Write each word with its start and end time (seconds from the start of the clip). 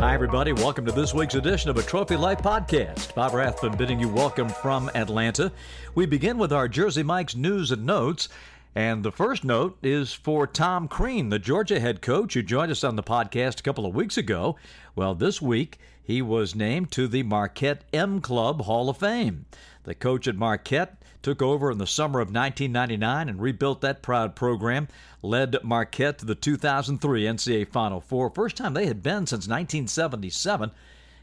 Hi, 0.00 0.14
everybody. 0.14 0.52
Welcome 0.52 0.86
to 0.86 0.92
this 0.92 1.12
week's 1.12 1.34
edition 1.34 1.70
of 1.70 1.76
a 1.76 1.82
Trophy 1.82 2.16
Life 2.16 2.38
podcast. 2.38 3.14
Bob 3.14 3.34
Rathbun 3.34 3.76
bidding 3.76 3.98
you 3.98 4.08
welcome 4.08 4.48
from 4.48 4.90
Atlanta. 4.94 5.50
We 5.94 6.06
begin 6.06 6.38
with 6.38 6.52
our 6.52 6.68
Jersey 6.68 7.02
Mike's 7.02 7.34
news 7.34 7.72
and 7.72 7.84
notes. 7.84 8.28
And 8.74 9.02
the 9.02 9.12
first 9.12 9.44
note 9.44 9.78
is 9.82 10.12
for 10.12 10.46
Tom 10.46 10.88
Crean, 10.88 11.30
the 11.30 11.38
Georgia 11.38 11.80
head 11.80 12.00
coach 12.02 12.34
who 12.34 12.42
joined 12.42 12.70
us 12.70 12.84
on 12.84 12.96
the 12.96 13.02
podcast 13.02 13.60
a 13.60 13.62
couple 13.62 13.86
of 13.86 13.94
weeks 13.94 14.16
ago. 14.16 14.56
Well, 14.94 15.14
this 15.14 15.42
week 15.42 15.78
he 16.02 16.22
was 16.22 16.54
named 16.54 16.90
to 16.92 17.08
the 17.08 17.22
Marquette 17.22 17.84
M 17.92 18.20
Club 18.20 18.62
Hall 18.62 18.88
of 18.88 18.98
Fame. 18.98 19.46
The 19.84 19.94
coach 19.94 20.28
at 20.28 20.36
Marquette 20.36 21.02
took 21.22 21.42
over 21.42 21.70
in 21.70 21.78
the 21.78 21.86
summer 21.86 22.20
of 22.20 22.28
1999 22.28 23.28
and 23.28 23.40
rebuilt 23.40 23.80
that 23.80 24.02
proud 24.02 24.36
program, 24.36 24.88
led 25.22 25.56
Marquette 25.64 26.18
to 26.18 26.24
the 26.24 26.34
2003 26.34 27.24
NCAA 27.24 27.68
Final 27.68 28.00
Four, 28.00 28.30
first 28.30 28.56
time 28.56 28.74
they 28.74 28.86
had 28.86 29.02
been 29.02 29.26
since 29.26 29.48
1977. 29.48 30.70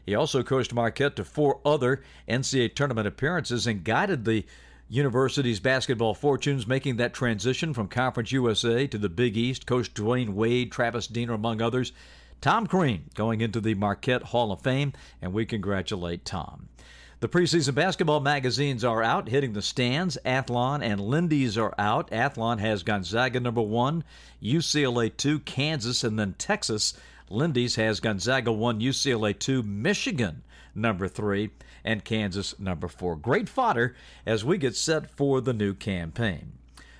He 0.04 0.14
also 0.14 0.42
coached 0.42 0.72
Marquette 0.72 1.16
to 1.16 1.24
four 1.24 1.60
other 1.64 2.02
NCAA 2.28 2.74
tournament 2.74 3.08
appearances 3.08 3.66
and 3.66 3.82
guided 3.82 4.24
the 4.24 4.46
university's 4.88 5.60
basketball 5.60 6.14
fortunes, 6.14 6.66
making 6.66 6.96
that 6.96 7.12
transition 7.12 7.74
from 7.74 7.88
Conference 7.88 8.30
USA 8.32 8.86
to 8.86 8.98
the 8.98 9.08
Big 9.08 9.36
East. 9.36 9.66
Coach 9.66 9.92
Dwyane 9.92 10.34
Wade, 10.34 10.70
Travis 10.70 11.06
Diener, 11.06 11.34
among 11.34 11.60
others. 11.60 11.92
Tom 12.40 12.66
Crean 12.66 13.04
going 13.14 13.40
into 13.40 13.60
the 13.60 13.74
Marquette 13.74 14.22
Hall 14.24 14.52
of 14.52 14.60
Fame, 14.60 14.92
and 15.20 15.32
we 15.32 15.44
congratulate 15.44 16.24
Tom. 16.24 16.68
The 17.18 17.28
preseason 17.28 17.74
basketball 17.74 18.20
magazines 18.20 18.84
are 18.84 19.02
out, 19.02 19.28
hitting 19.28 19.54
the 19.54 19.62
stands. 19.62 20.18
Athlon 20.24 20.82
and 20.82 21.00
Lindy's 21.00 21.56
are 21.56 21.74
out. 21.78 22.10
Athlon 22.10 22.58
has 22.58 22.82
Gonzaga 22.82 23.40
number 23.40 23.62
one, 23.62 24.04
UCLA 24.42 25.16
two, 25.16 25.40
Kansas, 25.40 26.04
and 26.04 26.18
then 26.18 26.34
Texas. 26.34 26.92
Lindy's 27.30 27.76
has 27.76 28.00
Gonzaga 28.00 28.52
one, 28.52 28.80
UCLA 28.80 29.36
two, 29.36 29.62
Michigan 29.62 30.42
number 30.76 31.08
three, 31.08 31.50
and 31.84 32.04
Kansas 32.04 32.58
number 32.58 32.88
four. 32.88 33.16
Great 33.16 33.48
fodder 33.48 33.94
as 34.24 34.44
we 34.44 34.58
get 34.58 34.76
set 34.76 35.10
for 35.10 35.40
the 35.40 35.52
new 35.52 35.74
campaign. 35.74 36.52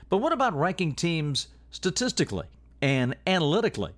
But 0.09 0.19
what 0.19 0.33
about 0.33 0.59
ranking 0.59 0.95
teams 0.95 1.49
statistically 1.71 2.47
and 2.81 3.17
analytically? 3.27 3.93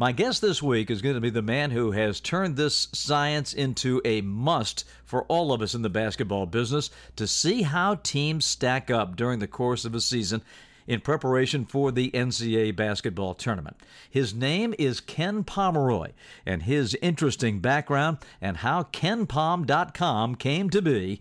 My 0.00 0.12
guest 0.12 0.40
this 0.40 0.62
week 0.62 0.92
is 0.92 1.02
going 1.02 1.16
to 1.16 1.20
be 1.20 1.28
the 1.28 1.42
man 1.42 1.72
who 1.72 1.90
has 1.90 2.20
turned 2.20 2.56
this 2.56 2.86
science 2.92 3.52
into 3.52 4.00
a 4.04 4.20
must 4.20 4.84
for 5.04 5.24
all 5.24 5.52
of 5.52 5.60
us 5.60 5.74
in 5.74 5.82
the 5.82 5.90
basketball 5.90 6.46
business 6.46 6.90
to 7.16 7.26
see 7.26 7.62
how 7.62 7.96
teams 7.96 8.46
stack 8.46 8.92
up 8.92 9.16
during 9.16 9.40
the 9.40 9.48
course 9.48 9.84
of 9.84 9.96
a 9.96 10.00
season 10.00 10.40
in 10.88 11.00
preparation 11.00 11.66
for 11.66 11.92
the 11.92 12.10
NCAA 12.10 12.74
basketball 12.74 13.34
tournament. 13.34 13.76
His 14.10 14.34
name 14.34 14.74
is 14.78 15.00
Ken 15.00 15.44
Pomeroy, 15.44 16.12
and 16.46 16.62
his 16.62 16.96
interesting 17.02 17.60
background 17.60 18.18
and 18.40 18.56
how 18.56 18.84
KenPom.com 18.84 20.34
came 20.36 20.70
to 20.70 20.82
be 20.82 21.20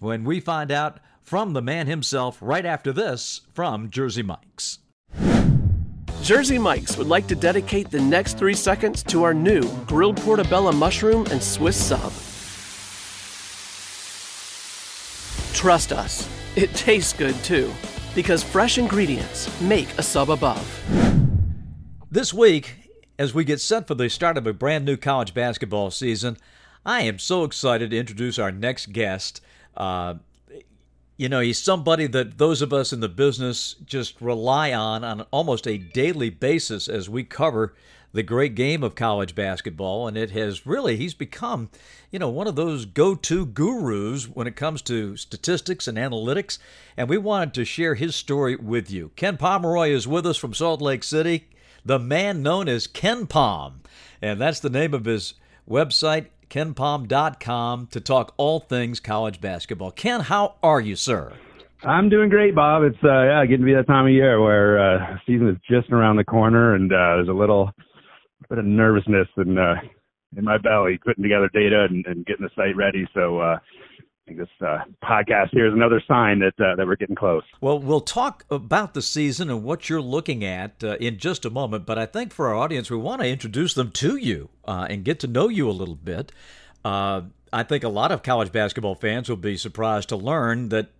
when 0.00 0.24
we 0.24 0.40
find 0.40 0.72
out 0.72 0.98
from 1.22 1.52
the 1.52 1.62
man 1.62 1.86
himself 1.86 2.38
right 2.40 2.64
after 2.64 2.92
this 2.92 3.42
from 3.52 3.90
Jersey 3.90 4.22
Mike's. 4.22 4.78
Jersey 6.22 6.58
Mike's 6.58 6.96
would 6.96 7.06
like 7.06 7.26
to 7.28 7.36
dedicate 7.36 7.90
the 7.90 8.00
next 8.00 8.38
three 8.38 8.54
seconds 8.54 9.02
to 9.04 9.22
our 9.22 9.34
new 9.34 9.62
grilled 9.84 10.16
portobello 10.16 10.72
mushroom 10.72 11.26
and 11.30 11.42
Swiss 11.42 11.76
sub. 11.76 12.12
Trust 15.54 15.92
us, 15.92 16.28
it 16.56 16.72
tastes 16.74 17.12
good 17.12 17.34
too, 17.44 17.72
because 18.16 18.42
fresh 18.42 18.78
ingredients 18.78 19.48
make 19.60 19.86
a 19.98 20.02
sub 20.02 20.30
above. 20.30 20.66
This 22.10 22.32
week, 22.32 22.90
as 23.18 23.34
we 23.34 23.44
get 23.44 23.60
set 23.60 23.86
for 23.86 23.94
the 23.94 24.08
start 24.08 24.38
of 24.38 24.46
a 24.46 24.54
brand 24.54 24.86
new 24.86 24.96
college 24.96 25.34
basketball 25.34 25.90
season, 25.90 26.38
I 26.84 27.02
am 27.02 27.18
so 27.18 27.44
excited 27.44 27.90
to 27.90 27.98
introduce 27.98 28.38
our 28.38 28.50
next 28.50 28.92
guest. 28.92 29.42
Uh, 29.76 30.14
you 31.18 31.28
know, 31.28 31.40
he's 31.40 31.62
somebody 31.62 32.06
that 32.06 32.38
those 32.38 32.62
of 32.62 32.72
us 32.72 32.92
in 32.92 33.00
the 33.00 33.08
business 33.08 33.76
just 33.84 34.18
rely 34.20 34.72
on 34.72 35.04
on 35.04 35.22
almost 35.30 35.66
a 35.68 35.76
daily 35.76 36.30
basis 36.30 36.88
as 36.88 37.10
we 37.10 37.22
cover 37.22 37.74
the 38.16 38.22
great 38.22 38.54
game 38.54 38.82
of 38.82 38.94
college 38.94 39.34
basketball. 39.34 40.08
And 40.08 40.16
it 40.16 40.30
has 40.30 40.66
really, 40.66 40.96
he's 40.96 41.14
become, 41.14 41.68
you 42.10 42.18
know, 42.18 42.30
one 42.30 42.46
of 42.46 42.56
those 42.56 42.86
go 42.86 43.14
to 43.14 43.46
gurus 43.46 44.24
when 44.24 44.46
it 44.46 44.56
comes 44.56 44.82
to 44.82 45.16
statistics 45.16 45.86
and 45.86 45.98
analytics. 45.98 46.58
And 46.96 47.08
we 47.08 47.18
wanted 47.18 47.54
to 47.54 47.64
share 47.64 47.94
his 47.94 48.16
story 48.16 48.56
with 48.56 48.90
you. 48.90 49.12
Ken 49.16 49.36
Pomeroy 49.36 49.90
is 49.90 50.08
with 50.08 50.26
us 50.26 50.38
from 50.38 50.54
Salt 50.54 50.80
Lake 50.80 51.04
City, 51.04 51.48
the 51.84 51.98
man 51.98 52.42
known 52.42 52.68
as 52.68 52.88
KenPom. 52.88 53.74
And 54.22 54.40
that's 54.40 54.60
the 54.60 54.70
name 54.70 54.94
of 54.94 55.04
his 55.04 55.34
website, 55.68 56.26
kenpom.com 56.48 57.86
to 57.88 58.00
talk 58.00 58.32
all 58.38 58.60
things 58.60 58.98
college 58.98 59.40
basketball. 59.40 59.90
Ken, 59.90 60.20
how 60.20 60.54
are 60.62 60.80
you, 60.80 60.96
sir? 60.96 61.34
I'm 61.82 62.08
doing 62.08 62.30
great, 62.30 62.54
Bob. 62.54 62.82
It's 62.82 62.96
uh, 63.04 63.24
yeah, 63.24 63.44
getting 63.44 63.60
to 63.60 63.66
be 63.66 63.74
that 63.74 63.86
time 63.86 64.06
of 64.06 64.12
year 64.12 64.40
where 64.40 64.78
uh, 64.78 65.18
season 65.26 65.48
is 65.48 65.58
just 65.70 65.92
around 65.92 66.16
the 66.16 66.24
corner, 66.24 66.74
and 66.74 66.90
uh, 66.90 67.16
there's 67.16 67.28
a 67.28 67.32
little 67.32 67.70
bit 68.48 68.58
of 68.58 68.64
nervousness 68.64 69.28
in 69.36 69.58
uh, 69.58 69.76
in 70.36 70.44
my 70.44 70.58
belly 70.58 70.98
putting 71.04 71.22
together 71.22 71.48
data 71.52 71.86
and, 71.88 72.04
and 72.06 72.26
getting 72.26 72.44
the 72.44 72.50
site 72.54 72.76
ready. 72.76 73.06
So 73.14 73.38
uh, 73.38 73.58
I 73.58 74.02
think 74.26 74.38
this 74.38 74.48
uh, 74.60 74.78
podcast 75.04 75.50
here 75.52 75.66
is 75.66 75.72
another 75.72 76.02
sign 76.06 76.40
that 76.40 76.54
uh, 76.58 76.76
that 76.76 76.86
we're 76.86 76.96
getting 76.96 77.14
close. 77.14 77.44
Well, 77.60 77.78
we'll 77.78 78.00
talk 78.00 78.44
about 78.50 78.94
the 78.94 79.02
season 79.02 79.50
and 79.50 79.62
what 79.62 79.88
you're 79.88 80.00
looking 80.00 80.44
at 80.44 80.82
uh, 80.82 80.96
in 80.96 81.18
just 81.18 81.44
a 81.44 81.50
moment. 81.50 81.86
But 81.86 81.98
I 81.98 82.06
think 82.06 82.32
for 82.32 82.48
our 82.48 82.54
audience, 82.54 82.90
we 82.90 82.96
want 82.96 83.22
to 83.22 83.28
introduce 83.28 83.74
them 83.74 83.92
to 83.92 84.16
you 84.16 84.50
uh, 84.64 84.86
and 84.90 85.04
get 85.04 85.20
to 85.20 85.26
know 85.26 85.48
you 85.48 85.70
a 85.70 85.72
little 85.72 85.94
bit. 85.94 86.32
Uh, 86.84 87.22
I 87.52 87.62
think 87.62 87.84
a 87.84 87.88
lot 87.88 88.12
of 88.12 88.22
college 88.22 88.52
basketball 88.52 88.96
fans 88.96 89.28
will 89.28 89.36
be 89.36 89.56
surprised 89.56 90.08
to 90.10 90.16
learn 90.16 90.68
that 90.70 90.90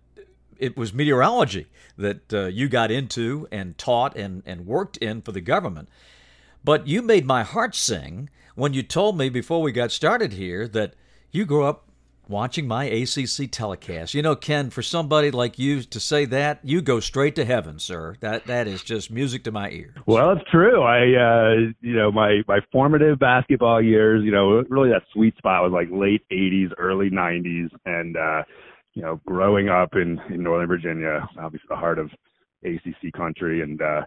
it 0.57 0.75
was 0.75 0.93
meteorology 0.93 1.67
that 1.97 2.33
uh, 2.33 2.45
you 2.45 2.67
got 2.67 2.91
into 2.91 3.47
and 3.51 3.77
taught 3.77 4.15
and, 4.15 4.41
and 4.45 4.65
worked 4.65 4.97
in 4.97 5.21
for 5.21 5.31
the 5.31 5.41
government. 5.41 5.89
But 6.67 6.85
you 6.85 7.01
made 7.01 7.25
my 7.25 7.43
heart 7.43 7.75
sing 7.75 8.29
when 8.55 8.73
you 8.73 8.83
told 8.83 9.17
me 9.17 9.29
before 9.29 9.61
we 9.61 9.71
got 9.71 9.89
started 9.89 10.33
here 10.33 10.67
that 10.67 10.95
you 11.31 11.45
grew 11.45 11.63
up 11.63 11.87
watching 12.27 12.67
my 12.67 12.83
ACC 12.83 13.49
telecast. 13.49 14.13
You 14.13 14.21
know, 14.21 14.35
Ken, 14.35 14.69
for 14.69 14.81
somebody 14.81 15.31
like 15.31 15.57
you 15.57 15.81
to 15.83 15.99
say 16.01 16.25
that, 16.25 16.59
you 16.63 16.81
go 16.81 16.99
straight 16.99 17.35
to 17.35 17.45
heaven, 17.45 17.79
sir. 17.79 18.17
That 18.19 18.47
that 18.47 18.67
is 18.67 18.83
just 18.83 19.09
music 19.09 19.45
to 19.45 19.51
my 19.53 19.69
ears. 19.69 19.95
Well, 20.07 20.33
it's 20.33 20.43
true. 20.51 20.83
I, 20.83 20.97
uh, 21.15 21.71
you 21.79 21.95
know, 21.95 22.11
my 22.11 22.41
my 22.49 22.59
formative 22.69 23.17
basketball 23.17 23.81
years, 23.81 24.25
you 24.25 24.31
know, 24.31 24.61
really 24.67 24.89
that 24.89 25.03
sweet 25.13 25.37
spot 25.37 25.63
was 25.63 25.71
like 25.71 25.87
late 25.89 26.23
'80s, 26.33 26.73
early 26.77 27.09
'90s, 27.09 27.69
and 27.85 28.17
uh, 28.17 28.43
you 28.93 29.03
know, 29.03 29.21
growing 29.25 29.69
up 29.69 29.91
in 29.93 30.19
in 30.29 30.43
Northern 30.43 30.67
Virginia, 30.67 31.29
obviously 31.39 31.67
the 31.69 31.77
heart 31.77 31.97
of 31.97 32.11
ACC 32.65 33.13
country, 33.13 33.61
and 33.61 33.81
uh, 33.81 34.01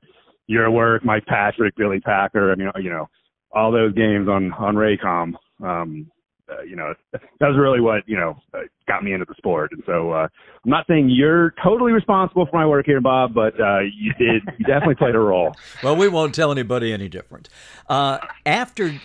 your 0.50 0.70
work, 0.70 1.04
Mike 1.04 1.26
Patrick, 1.26 1.76
Billy 1.76 2.00
Packer. 2.00 2.50
I 2.50 2.56
mean, 2.56 2.70
you 2.82 2.90
know, 2.90 3.08
all 3.52 3.70
those 3.70 3.94
games 3.94 4.28
on 4.28 4.52
on 4.54 4.74
Raycom. 4.74 5.34
Um, 5.62 6.10
uh, 6.50 6.62
you 6.62 6.74
know, 6.74 6.92
that 7.12 7.20
was 7.46 7.56
really 7.56 7.80
what, 7.80 8.02
you 8.06 8.16
know, 8.16 8.36
uh, 8.54 8.62
got 8.88 9.04
me 9.04 9.12
into 9.12 9.24
the 9.24 9.34
sport. 9.36 9.70
And 9.72 9.84
so, 9.86 10.10
uh, 10.10 10.26
I'm 10.64 10.70
not 10.70 10.84
saying 10.88 11.08
you're 11.08 11.54
totally 11.62 11.92
responsible 11.92 12.46
for 12.46 12.56
my 12.56 12.66
work 12.66 12.86
here, 12.86 13.00
Bob, 13.00 13.34
but, 13.34 13.54
uh, 13.60 13.80
you 13.80 14.12
did, 14.14 14.42
you 14.58 14.64
definitely 14.64 14.96
played 14.96 15.14
a 15.14 15.20
role. 15.20 15.54
Well, 15.84 15.94
we 15.94 16.08
won't 16.08 16.34
tell 16.34 16.50
anybody 16.50 16.92
any 16.92 17.08
different. 17.08 17.48
Uh, 17.88 18.18
after, 18.44 19.00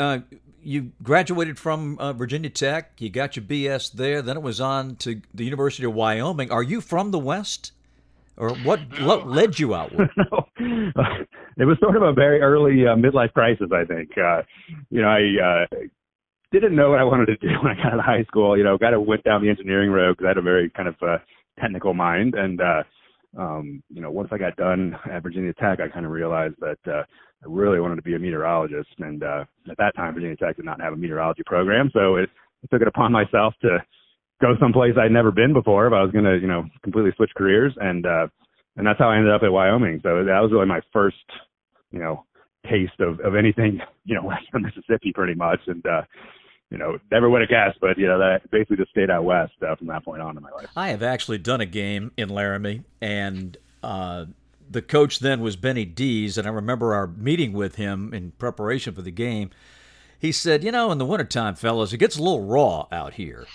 uh, 0.00 0.20
you 0.62 0.92
graduated 1.02 1.58
from 1.58 1.98
Virginia 2.16 2.48
Tech, 2.48 2.92
you 2.98 3.10
got 3.10 3.36
your 3.36 3.44
BS 3.44 3.92
there, 3.92 4.22
then 4.22 4.38
it 4.38 4.42
was 4.42 4.58
on 4.58 4.96
to 4.96 5.20
the 5.34 5.44
University 5.44 5.84
of 5.84 5.92
Wyoming. 5.92 6.50
Are 6.50 6.62
you 6.62 6.80
from 6.80 7.10
the 7.10 7.18
West? 7.18 7.72
Or 8.38 8.50
what, 8.56 8.80
what 9.00 9.26
led 9.26 9.58
you 9.58 9.74
out? 9.74 9.92
no. 10.16 10.46
it 11.56 11.64
was 11.64 11.78
sort 11.80 11.96
of 11.96 12.02
a 12.02 12.12
very 12.12 12.40
early 12.40 12.86
uh, 12.86 12.94
midlife 12.94 13.32
crisis, 13.32 13.68
I 13.72 13.84
think. 13.84 14.10
Uh, 14.16 14.42
you 14.90 15.00
know, 15.00 15.08
I 15.08 15.64
uh, 15.72 15.76
didn't 16.52 16.76
know 16.76 16.90
what 16.90 16.98
I 16.98 17.04
wanted 17.04 17.26
to 17.26 17.36
do 17.36 17.48
when 17.62 17.72
I 17.72 17.76
got 17.76 17.92
out 17.92 17.98
of 17.98 18.04
high 18.04 18.24
school. 18.24 18.56
You 18.56 18.64
know, 18.64 18.78
kind 18.78 18.94
of 18.94 19.06
went 19.06 19.24
down 19.24 19.42
the 19.42 19.48
engineering 19.48 19.90
road 19.90 20.16
because 20.16 20.26
I 20.26 20.28
had 20.28 20.38
a 20.38 20.42
very 20.42 20.70
kind 20.70 20.88
of 20.88 20.96
uh, 21.02 21.18
technical 21.60 21.94
mind. 21.94 22.34
And, 22.34 22.60
uh, 22.60 22.82
um, 23.38 23.82
you 23.88 24.00
know, 24.00 24.10
once 24.10 24.28
I 24.32 24.38
got 24.38 24.56
done 24.56 24.96
at 25.10 25.22
Virginia 25.22 25.52
Tech, 25.54 25.80
I 25.80 25.88
kind 25.88 26.06
of 26.06 26.12
realized 26.12 26.56
that 26.60 26.78
uh, 26.86 27.02
I 27.02 27.46
really 27.46 27.80
wanted 27.80 27.96
to 27.96 28.02
be 28.02 28.14
a 28.14 28.18
meteorologist. 28.18 28.90
And 28.98 29.22
uh, 29.22 29.44
at 29.70 29.76
that 29.78 29.96
time, 29.96 30.14
Virginia 30.14 30.36
Tech 30.36 30.56
did 30.56 30.64
not 30.64 30.80
have 30.80 30.92
a 30.92 30.96
meteorology 30.96 31.42
program. 31.46 31.90
So 31.92 32.16
it, 32.16 32.30
I 32.64 32.66
took 32.70 32.82
it 32.82 32.88
upon 32.88 33.12
myself 33.12 33.54
to 33.62 33.78
go 34.40 34.54
someplace 34.60 34.94
I'd 34.98 35.12
never 35.12 35.30
been 35.30 35.52
before 35.52 35.86
if 35.86 35.92
I 35.92 36.02
was 36.02 36.12
going 36.12 36.24
to, 36.24 36.38
you 36.38 36.46
know, 36.46 36.64
completely 36.82 37.12
switch 37.16 37.30
careers. 37.36 37.72
And, 37.80 38.06
uh, 38.06 38.28
and 38.76 38.86
that's 38.86 38.98
how 38.98 39.08
I 39.08 39.16
ended 39.16 39.32
up 39.32 39.42
at 39.42 39.52
Wyoming. 39.52 40.00
So 40.02 40.24
that 40.24 40.40
was 40.40 40.52
really 40.52 40.66
my 40.66 40.80
first, 40.92 41.16
you 41.90 41.98
know, 41.98 42.24
taste 42.68 43.00
of, 43.00 43.20
of 43.20 43.34
anything, 43.34 43.80
you 44.04 44.14
know, 44.14 44.22
western 44.24 44.62
Mississippi 44.62 45.12
pretty 45.14 45.34
much. 45.34 45.60
And, 45.66 45.84
uh, 45.86 46.02
you 46.70 46.78
know, 46.78 46.98
never 47.10 47.30
would 47.30 47.42
have 47.42 47.50
guessed, 47.50 47.78
but 47.80 47.96
you 47.96 48.06
know, 48.06 48.18
that 48.18 48.50
basically 48.50 48.76
just 48.76 48.90
stayed 48.90 49.10
out 49.10 49.24
west 49.24 49.52
uh, 49.62 49.76
from 49.76 49.86
that 49.86 50.04
point 50.04 50.20
on 50.20 50.36
in 50.36 50.42
my 50.42 50.50
life. 50.50 50.66
I 50.74 50.88
have 50.88 51.02
actually 51.02 51.38
done 51.38 51.60
a 51.60 51.66
game 51.66 52.10
in 52.16 52.28
Laramie, 52.28 52.82
and 53.00 53.56
uh, 53.84 54.26
the 54.68 54.82
coach 54.82 55.20
then 55.20 55.40
was 55.40 55.56
Benny 55.56 55.84
Dees, 55.84 56.36
and 56.36 56.46
I 56.46 56.50
remember 56.50 56.92
our 56.92 57.06
meeting 57.06 57.52
with 57.52 57.76
him 57.76 58.12
in 58.12 58.32
preparation 58.32 58.94
for 58.94 59.02
the 59.02 59.12
game. 59.12 59.50
He 60.18 60.32
said, 60.32 60.64
You 60.64 60.72
know, 60.72 60.90
in 60.90 60.98
the 60.98 61.04
wintertime, 61.04 61.54
fellas, 61.54 61.92
it 61.92 61.98
gets 61.98 62.16
a 62.16 62.22
little 62.22 62.44
raw 62.44 62.86
out 62.90 63.14
here. 63.14 63.46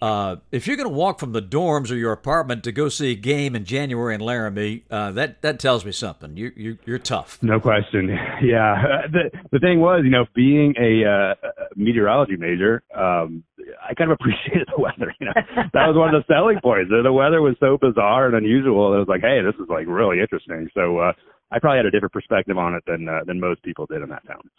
Uh, 0.00 0.36
if 0.52 0.66
you're 0.66 0.76
going 0.76 0.88
to 0.88 0.94
walk 0.94 1.18
from 1.18 1.32
the 1.32 1.40
dorms 1.40 1.90
or 1.90 1.94
your 1.94 2.12
apartment 2.12 2.62
to 2.64 2.72
go 2.72 2.88
see 2.88 3.12
a 3.12 3.14
game 3.14 3.56
in 3.56 3.64
January 3.64 4.14
in 4.14 4.20
Laramie, 4.20 4.84
uh, 4.90 5.10
that 5.12 5.40
that 5.42 5.58
tells 5.58 5.84
me 5.86 5.92
something. 5.92 6.36
You, 6.36 6.52
you 6.54 6.78
you're 6.84 6.98
tough. 6.98 7.38
No 7.42 7.60
question. 7.60 8.16
Yeah. 8.42 9.06
The 9.10 9.30
the 9.50 9.58
thing 9.58 9.80
was, 9.80 10.02
you 10.04 10.10
know, 10.10 10.26
being 10.34 10.74
a 10.78 11.08
uh, 11.08 11.34
meteorology 11.74 12.36
major, 12.36 12.82
um, 12.94 13.44
I 13.82 13.94
kind 13.94 14.10
of 14.10 14.16
appreciated 14.20 14.68
the 14.74 14.80
weather. 14.80 15.14
You 15.18 15.26
know, 15.26 15.32
that 15.72 15.86
was 15.86 15.96
one 15.96 16.14
of 16.14 16.22
the 16.22 16.32
selling 16.32 16.60
points. 16.62 16.90
The 16.90 17.12
weather 17.12 17.40
was 17.40 17.56
so 17.58 17.78
bizarre 17.80 18.26
and 18.26 18.36
unusual. 18.36 18.94
It 18.94 18.98
was 18.98 19.08
like, 19.08 19.22
hey, 19.22 19.40
this 19.42 19.54
is 19.54 19.68
like 19.68 19.86
really 19.86 20.20
interesting. 20.20 20.68
So. 20.74 20.98
uh 20.98 21.12
I 21.48 21.60
probably 21.60 21.76
had 21.76 21.86
a 21.86 21.92
different 21.92 22.12
perspective 22.12 22.58
on 22.58 22.74
it 22.74 22.82
than 22.88 23.08
uh, 23.08 23.20
than 23.24 23.38
most 23.38 23.62
people 23.62 23.86
did 23.86 24.02
in 24.02 24.08
that 24.08 24.26
town. 24.26 24.50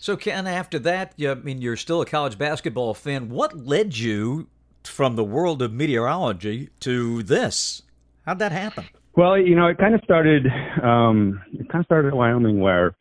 So, 0.00 0.16
Ken, 0.16 0.48
after 0.48 0.80
that, 0.80 1.12
you, 1.16 1.30
I 1.30 1.34
mean, 1.34 1.62
you're 1.62 1.76
still 1.76 2.00
a 2.00 2.06
college 2.06 2.36
basketball 2.36 2.92
fan. 2.92 3.28
What 3.28 3.56
led 3.56 3.96
you 3.96 4.48
from 4.86 5.16
the 5.16 5.24
world 5.24 5.62
of 5.62 5.72
meteorology 5.72 6.70
to 6.80 7.22
this? 7.22 7.82
How'd 8.26 8.38
that 8.38 8.52
happen? 8.52 8.84
Well, 9.16 9.38
you 9.38 9.54
know, 9.54 9.66
it 9.66 9.78
kind 9.78 9.94
of 9.94 10.00
started. 10.02 10.46
Um, 10.82 11.40
it 11.52 11.68
kind 11.68 11.80
of 11.80 11.86
started 11.86 12.08
in 12.08 12.16
Wyoming, 12.16 12.60
where 12.60 12.96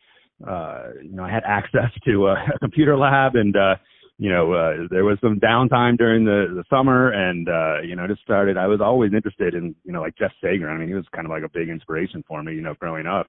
uh, 0.48 0.90
you 1.02 1.14
know 1.14 1.24
I 1.24 1.32
had 1.32 1.44
access 1.48 1.92
to 2.06 2.28
a, 2.28 2.34
a 2.34 2.60
computer 2.60 2.98
lab, 2.98 3.36
and 3.36 3.56
uh, 3.56 3.76
you 4.20 4.30
know 4.30 4.54
uh, 4.54 4.74
there 4.92 5.06
was 5.06 5.18
some 5.22 5.40
downtime 5.40 5.98
during 5.98 6.24
the 6.24 6.54
the 6.56 6.64
summer, 6.70 7.10
and 7.10 7.50
uh, 7.50 7.82
you 7.82 7.96
know 7.96 8.08
just 8.08 8.22
started. 8.22 8.58
I 8.58 8.68
was 8.68 8.82
always 8.82 9.14
interested 9.14 9.56
in 9.56 9.76
you 9.84 9.92
know 9.92 10.02
like 10.02 10.16
Jeff 10.18 10.32
Sagarin. 10.44 10.76
I 10.76 10.78
mean, 10.78 10.88
he 10.88 10.94
was 10.94 11.06
kind 11.16 11.26
of 11.26 11.32
like 11.32 11.44
a 11.44 11.50
big 11.50 11.70
inspiration 11.70 12.24
for 12.28 12.44
me. 12.44 12.54
You 12.54 12.62
know, 12.62 12.76
growing 12.80 13.08
up, 13.08 13.28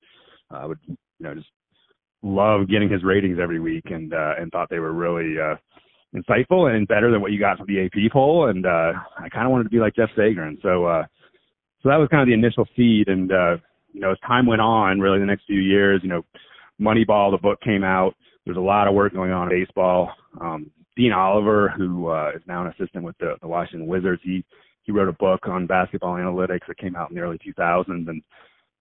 I 0.50 0.66
would 0.66 0.78
you 0.86 0.96
know 1.20 1.34
just 1.34 1.48
love 2.22 2.68
getting 2.68 2.90
his 2.90 3.02
ratings 3.02 3.38
every 3.40 3.60
week, 3.60 3.84
and 3.86 4.12
uh, 4.12 4.34
and 4.38 4.50
thought 4.52 4.68
they 4.68 4.78
were 4.78 4.92
really 4.92 5.40
uh, 5.40 5.56
insightful 6.14 6.74
and 6.74 6.88
better 6.88 7.10
than 7.10 7.20
what 7.20 7.32
you 7.32 7.40
got 7.40 7.58
from 7.58 7.66
the 7.66 7.84
AP 7.84 8.12
poll. 8.12 8.48
And 8.48 8.66
uh, 8.66 8.92
I 9.18 9.28
kind 9.28 9.46
of 9.46 9.52
wanted 9.52 9.64
to 9.64 9.70
be 9.70 9.78
like 9.78 9.96
Jeff 9.96 10.10
Sagarin. 10.16 10.60
So, 10.62 10.84
uh, 10.84 11.04
so 11.82 11.88
that 11.88 11.96
was 11.96 12.08
kind 12.10 12.22
of 12.22 12.28
the 12.28 12.34
initial 12.34 12.66
seed. 12.76 13.08
And, 13.08 13.32
uh, 13.32 13.56
you 13.92 14.00
know, 14.00 14.12
as 14.12 14.18
time 14.26 14.46
went 14.46 14.60
on, 14.60 15.00
really 15.00 15.18
the 15.18 15.26
next 15.26 15.44
few 15.46 15.60
years, 15.60 16.00
you 16.02 16.08
know, 16.08 16.22
Moneyball, 16.80 17.30
the 17.30 17.38
book 17.40 17.60
came 17.60 17.84
out. 17.84 18.14
There's 18.44 18.56
a 18.56 18.60
lot 18.60 18.88
of 18.88 18.94
work 18.94 19.12
going 19.14 19.30
on 19.30 19.50
in 19.50 19.64
baseball. 19.64 20.10
Um, 20.40 20.70
Dean 20.96 21.12
Oliver, 21.12 21.72
who 21.76 22.08
uh, 22.08 22.32
is 22.34 22.42
now 22.46 22.64
an 22.64 22.72
assistant 22.72 23.04
with 23.04 23.16
the, 23.18 23.36
the 23.40 23.48
Washington 23.48 23.86
Wizards, 23.88 24.22
he 24.24 24.44
he 24.82 24.92
wrote 24.92 25.08
a 25.08 25.12
book 25.12 25.48
on 25.48 25.66
basketball 25.66 26.14
analytics 26.14 26.66
that 26.68 26.76
came 26.76 26.94
out 26.94 27.10
in 27.10 27.16
the 27.16 27.22
early 27.22 27.38
2000s, 27.38 27.88
and 27.88 28.22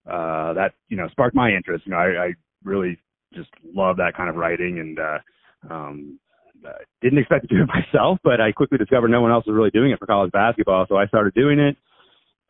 uh, 0.06 0.52
that 0.52 0.72
you 0.88 0.96
know 0.96 1.08
sparked 1.08 1.34
my 1.34 1.50
interest. 1.50 1.86
You 1.86 1.92
know, 1.92 1.98
I, 1.98 2.26
I 2.26 2.32
really 2.62 2.98
just 3.32 3.48
love 3.74 3.96
that 3.96 4.14
kind 4.16 4.28
of 4.28 4.36
writing, 4.36 4.78
and 4.78 4.98
uh, 4.98 5.18
um, 5.74 6.18
didn't 7.00 7.18
expect 7.18 7.48
to 7.48 7.54
do 7.54 7.62
it 7.62 7.66
myself, 7.92 8.18
but 8.24 8.40
I 8.40 8.52
quickly 8.52 8.78
discovered 8.78 9.08
no 9.08 9.20
one 9.20 9.30
else 9.30 9.46
was 9.46 9.54
really 9.54 9.70
doing 9.70 9.90
it 9.90 9.98
for 9.98 10.06
college 10.06 10.32
basketball, 10.32 10.86
so 10.88 10.96
I 10.96 11.06
started 11.06 11.34
doing 11.34 11.58
it. 11.58 11.76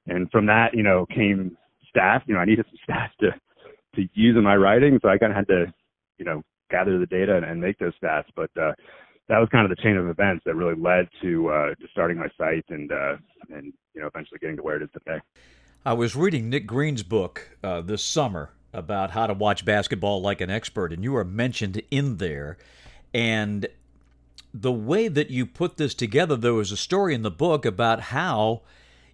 And 0.06 0.31
from 0.31 0.46
that, 0.46 0.75
you 0.75 0.82
know, 0.82 1.06
came 1.06 1.56
stats. 1.94 2.22
You 2.26 2.34
know, 2.34 2.40
I 2.40 2.44
needed 2.44 2.66
some 2.66 2.78
stats 2.88 3.11
to 3.20 3.31
to 3.96 4.08
use 4.14 4.37
in 4.37 4.43
my 4.43 4.56
writing, 4.56 4.99
so 5.02 5.08
I 5.08 5.19
kind 5.19 5.31
of 5.31 5.37
had 5.37 5.46
to, 5.46 5.72
you 6.19 6.25
know, 6.25 6.43
gather 6.69 6.99
the 6.99 7.06
data 7.06 7.37
and, 7.37 7.44
and 7.44 7.61
make 7.61 7.78
those 7.78 7.93
stats. 8.02 8.25
But 8.34 8.50
uh, 8.61 8.72
that 9.28 9.38
was 9.38 9.49
kind 9.50 9.70
of 9.70 9.76
the 9.76 9.82
chain 9.82 9.96
of 9.96 10.08
events 10.08 10.43
that 10.44 10.55
really 10.55 10.75
led 10.75 11.08
to 11.22 11.49
uh, 11.49 11.69
to 11.75 11.88
starting 11.93 12.19
my 12.19 12.28
site 12.37 12.64
and 12.69 12.90
uh, 12.93 13.16
and 13.50 13.72
you 13.94 14.00
know 14.00 14.08
eventually 14.08 14.38
getting 14.40 14.56
to 14.56 14.62
where 14.62 14.76
it 14.76 14.82
is 14.82 14.90
today. 14.93 15.20
I 15.87 15.93
was 15.93 16.16
reading 16.16 16.49
Nick 16.49 16.66
Greene's 16.66 17.02
book 17.02 17.56
uh, 17.62 17.82
this 17.82 18.02
summer 18.02 18.50
about 18.72 19.12
how 19.12 19.26
to 19.26 19.34
watch 19.34 19.64
basketball 19.64 20.20
like 20.20 20.40
an 20.40 20.50
expert, 20.50 20.93
and 20.93 21.05
you 21.05 21.12
were 21.12 21.25
mentioned 21.25 21.81
in 21.90 22.16
there. 22.16 22.56
And 23.12 23.69
the 24.54 24.72
way 24.72 25.08
that 25.08 25.30
you 25.30 25.44
put 25.44 25.76
this 25.76 25.94
together, 25.94 26.36
there 26.36 26.54
was 26.54 26.70
a 26.70 26.76
story 26.76 27.12
in 27.12 27.22
the 27.22 27.30
book 27.30 27.66
about 27.66 28.00
how 28.00 28.62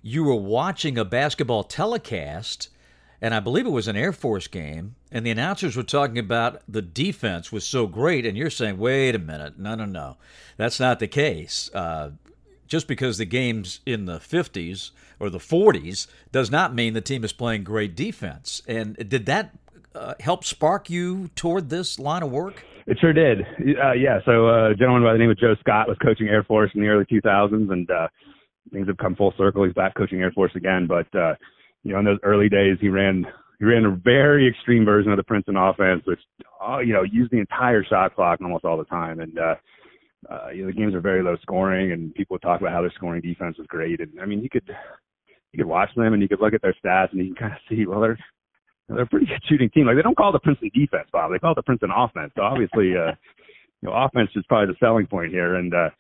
you 0.03 0.23
were 0.23 0.35
watching 0.35 0.99
a 0.99 1.05
basketball 1.05 1.65
telecast, 1.65 2.69
and 3.23 3.35
I 3.35 3.41
believe 3.41 3.67
it 3.67 3.71
was 3.71 3.89
an 3.89 3.97
Air 3.97 4.13
Force 4.13 4.47
game, 4.47 4.97
and 5.11 5.25
the 5.25 5.31
announcers 5.31 5.77
were 5.77 5.83
talking 5.83 6.19
about 6.19 6.61
the 6.69 6.83
defense 6.83 7.51
was 7.51 7.67
so 7.67 7.87
great, 7.87 8.27
and 8.27 8.37
you're 8.37 8.51
saying, 8.51 8.77
wait 8.77 9.15
a 9.15 9.19
minute, 9.19 9.59
no, 9.59 9.75
no, 9.75 9.87
no, 9.87 10.19
that's 10.59 10.79
not 10.79 10.99
the 10.99 11.09
case. 11.09 11.71
Uh, 11.73 12.11
just 12.67 12.87
because 12.87 13.17
the 13.17 13.25
game's 13.25 13.81
in 13.85 14.05
the 14.05 14.19
50s 14.19 14.91
or 15.19 15.31
the 15.31 15.39
40s 15.39 16.07
does 16.31 16.51
not 16.51 16.75
mean 16.75 16.93
the 16.93 17.01
team 17.01 17.25
is 17.25 17.33
playing 17.33 17.65
great 17.65 17.97
defense. 17.97 18.63
And 18.69 18.97
did 19.09 19.27
that 19.27 19.57
uh, 19.95 20.15
help 20.21 20.45
spark 20.45 20.91
you 20.91 21.29
toward 21.35 21.69
this 21.69 21.99
line 21.99 22.23
of 22.23 22.31
work? 22.31 22.65
It 22.87 22.99
sure 23.01 23.13
did. 23.13 23.43
Uh, 23.43 23.93
yeah. 23.93 24.19
So 24.25 24.49
uh, 24.49 24.71
a 24.71 24.75
gentleman 24.75 25.03
by 25.03 25.13
the 25.13 25.19
name 25.19 25.31
of 25.31 25.39
Joe 25.39 25.55
Scott 25.61 25.89
was 25.89 25.97
coaching 26.03 26.29
Air 26.29 26.43
Force 26.45 26.71
in 26.75 26.81
the 26.81 26.89
early 26.89 27.05
2000s, 27.05 27.71
and 27.71 27.91
uh, 27.91 28.09
things 28.73 28.89
have 28.89 28.97
come 28.97 29.15
full 29.17 29.35
circle. 29.37 29.65
He's 29.65 29.75
back 29.75 29.95
coaching 29.95 30.21
Air 30.21 30.33
Force 30.33 30.53
again. 30.55 30.87
But 30.87 31.07
uh, 31.19 31.35
you 31.83 31.93
know, 31.93 31.99
in 31.99 32.05
those 32.05 32.19
early 32.23 32.49
days, 32.49 32.79
he 32.81 32.89
ran 32.89 33.27
he 33.59 33.65
ran 33.65 33.85
a 33.85 33.91
very 33.91 34.49
extreme 34.49 34.85
version 34.85 35.13
of 35.13 35.19
the 35.19 35.25
Princeton 35.25 35.57
offense, 35.57 36.03
which 36.05 36.21
uh, 36.67 36.79
you 36.79 36.93
know 36.93 37.03
used 37.03 37.31
the 37.31 37.39
entire 37.39 37.85
shot 37.85 38.15
clock 38.15 38.41
almost 38.41 38.65
all 38.65 38.79
the 38.79 38.85
time. 38.85 39.21
And 39.21 39.39
uh, 39.39 39.55
uh, 40.31 40.49
you 40.55 40.63
know, 40.63 40.69
the 40.69 40.77
games 40.77 40.95
are 40.95 41.01
very 41.01 41.23
low 41.23 41.37
scoring, 41.43 41.93
and 41.93 42.15
people 42.15 42.39
talk 42.39 42.61
about 42.61 42.73
how 42.73 42.81
their 42.81 42.93
scoring 42.97 43.23
defense 43.23 43.59
was 43.59 43.67
great. 43.69 44.01
And 44.01 44.21
I 44.21 44.27
mean, 44.27 44.43
you 44.43 44.51
could 44.51 44.69
you 45.53 45.59
could 45.59 45.69
watch 45.69 45.91
them 45.97 46.13
and 46.13 46.23
you 46.23 46.29
could 46.29 46.41
look 46.41 46.55
at 46.55 46.63
their 46.63 46.77
stats 46.85 47.13
and 47.13 47.21
you 47.21 47.35
can 47.35 47.49
kind 47.49 47.53
of 47.53 47.59
see 47.69 47.87
well 47.87 48.01
they're 48.01 48.19
they're 48.95 49.05
a 49.05 49.09
pretty 49.09 49.27
good 49.27 49.43
shooting 49.49 49.71
team. 49.71 49.87
Like 49.87 49.97
they 49.97 50.03
don't 50.03 50.17
call 50.17 50.33
the 50.33 50.39
Princeton 50.39 50.71
defense, 50.75 51.09
Bob. 51.13 51.33
They 51.33 51.39
call 51.39 51.55
the 51.55 51.63
Princeton 51.63 51.91
offense. 51.95 52.33
So 52.37 52.43
obviously, 52.43 52.95
uh, 52.97 53.13
you 53.83 53.89
know, 53.89 53.93
offense 53.93 54.31
is 54.37 54.45
probably 54.49 54.73
the 54.73 54.79
selling 54.85 55.07
point 55.07 55.33
here. 55.33 55.57
And 55.57 55.73
uh, 55.75 55.91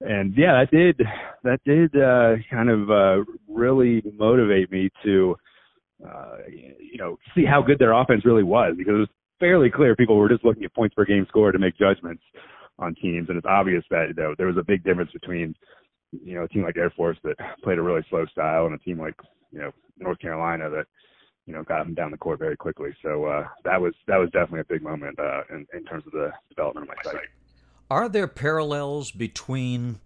and 0.00 0.34
yeah, 0.36 0.62
that 0.62 0.70
did 0.70 1.00
that 1.44 1.60
did 1.64 1.94
uh, 1.96 2.36
kind 2.50 2.70
of 2.70 2.90
uh, 2.90 3.24
really 3.48 4.02
motivate 4.16 4.70
me 4.70 4.90
to 5.04 5.36
uh, 6.06 6.36
you 6.48 6.98
know 6.98 7.18
see 7.34 7.44
how 7.44 7.62
good 7.62 7.78
their 7.78 7.92
offense 7.92 8.24
really 8.24 8.44
was 8.44 8.74
because 8.76 8.94
it 8.94 8.98
was 8.98 9.08
fairly 9.40 9.70
clear 9.70 9.96
people 9.96 10.16
were 10.16 10.28
just 10.28 10.44
looking 10.44 10.64
at 10.64 10.74
points 10.74 10.94
per 10.94 11.04
game 11.04 11.26
score 11.28 11.52
to 11.52 11.58
make 11.58 11.76
judgments 11.76 12.22
on 12.78 12.94
teams, 12.94 13.28
and 13.28 13.36
it's 13.36 13.46
obvious 13.46 13.82
that 13.90 14.06
you 14.08 14.22
know, 14.22 14.34
there 14.38 14.46
was 14.46 14.56
a 14.56 14.64
big 14.64 14.84
difference 14.84 15.10
between 15.12 15.54
you 16.12 16.34
know 16.34 16.44
a 16.44 16.48
team 16.48 16.62
like 16.62 16.76
Air 16.76 16.92
Force 16.96 17.18
that 17.24 17.34
played 17.64 17.78
a 17.78 17.82
really 17.82 18.04
slow 18.08 18.24
style 18.26 18.66
and 18.66 18.74
a 18.74 18.78
team 18.78 19.00
like 19.00 19.14
you 19.50 19.58
know 19.58 19.72
North 19.98 20.20
Carolina 20.20 20.70
that 20.70 20.86
you 21.48 21.54
know, 21.54 21.62
got 21.64 21.86
him 21.86 21.94
down 21.94 22.10
the 22.10 22.18
court 22.18 22.38
very 22.38 22.56
quickly. 22.56 22.90
So 23.02 23.24
uh, 23.24 23.48
that 23.64 23.80
was 23.80 23.94
that 24.06 24.18
was 24.18 24.28
definitely 24.30 24.60
a 24.60 24.64
big 24.64 24.82
moment 24.82 25.18
uh, 25.18 25.42
in, 25.50 25.66
in 25.72 25.82
terms 25.84 26.04
of 26.06 26.12
the 26.12 26.30
development 26.50 26.88
of 26.88 26.94
my 26.94 27.10
site. 27.10 27.22
Are 27.90 28.08
there 28.08 28.28
parallels 28.28 29.10
between 29.10 29.98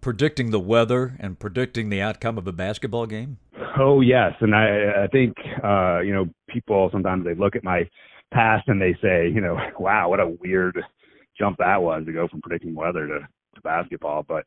predicting 0.00 0.52
the 0.52 0.60
weather 0.60 1.16
and 1.18 1.38
predicting 1.38 1.88
the 1.88 2.00
outcome 2.00 2.38
of 2.38 2.46
a 2.46 2.52
basketball 2.52 3.06
game? 3.06 3.38
Oh 3.76 4.00
yes, 4.00 4.34
and 4.40 4.54
I 4.54 5.04
I 5.04 5.06
think 5.08 5.34
uh, 5.64 5.98
you 5.98 6.14
know 6.14 6.26
people 6.48 6.88
sometimes 6.92 7.24
they 7.24 7.34
look 7.34 7.56
at 7.56 7.64
my 7.64 7.88
past 8.32 8.68
and 8.68 8.80
they 8.80 8.94
say 9.02 9.28
you 9.28 9.40
know 9.40 9.58
wow 9.80 10.08
what 10.08 10.20
a 10.20 10.28
weird 10.28 10.80
jump 11.36 11.56
that 11.58 11.82
was 11.82 12.04
to 12.06 12.12
go 12.12 12.28
from 12.28 12.40
predicting 12.40 12.74
weather 12.74 13.08
to, 13.08 13.18
to 13.18 13.60
basketball, 13.62 14.22
but 14.22 14.44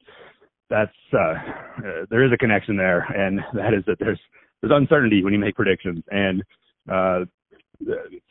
that's 0.70 0.96
uh, 1.14 1.18
uh, 1.18 2.06
there 2.10 2.24
is 2.24 2.32
a 2.32 2.38
connection 2.38 2.78
there, 2.78 3.02
and 3.02 3.42
that 3.54 3.74
is 3.74 3.84
that 3.86 3.98
there's 4.00 4.20
there's 4.66 4.82
uncertainty 4.82 5.24
when 5.24 5.34
you 5.34 5.40
make 5.40 5.56
predictions, 5.56 6.04
and 6.10 6.44
uh, 6.92 7.26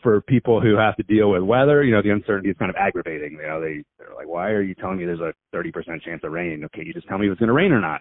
for 0.02 0.20
people 0.22 0.60
who 0.60 0.76
have 0.76 0.96
to 0.96 1.02
deal 1.04 1.30
with 1.30 1.42
weather, 1.42 1.84
you 1.84 1.94
know, 1.94 2.02
the 2.02 2.10
uncertainty 2.10 2.50
is 2.50 2.56
kind 2.58 2.70
of 2.70 2.76
aggravating. 2.76 3.32
You 3.40 3.46
know, 3.46 3.60
they 3.60 3.84
they're 3.98 4.14
like, 4.14 4.26
why 4.26 4.50
are 4.50 4.62
you 4.62 4.74
telling 4.74 4.98
me 4.98 5.04
there's 5.04 5.20
a 5.20 5.32
30% 5.54 6.02
chance 6.02 6.22
of 6.24 6.32
rain? 6.32 6.64
Okay, 6.64 6.82
you 6.84 6.92
just 6.92 7.06
tell 7.08 7.18
me 7.18 7.26
if 7.26 7.32
it's 7.32 7.38
going 7.38 7.48
to 7.48 7.52
rain 7.52 7.72
or 7.72 7.80
not. 7.80 8.00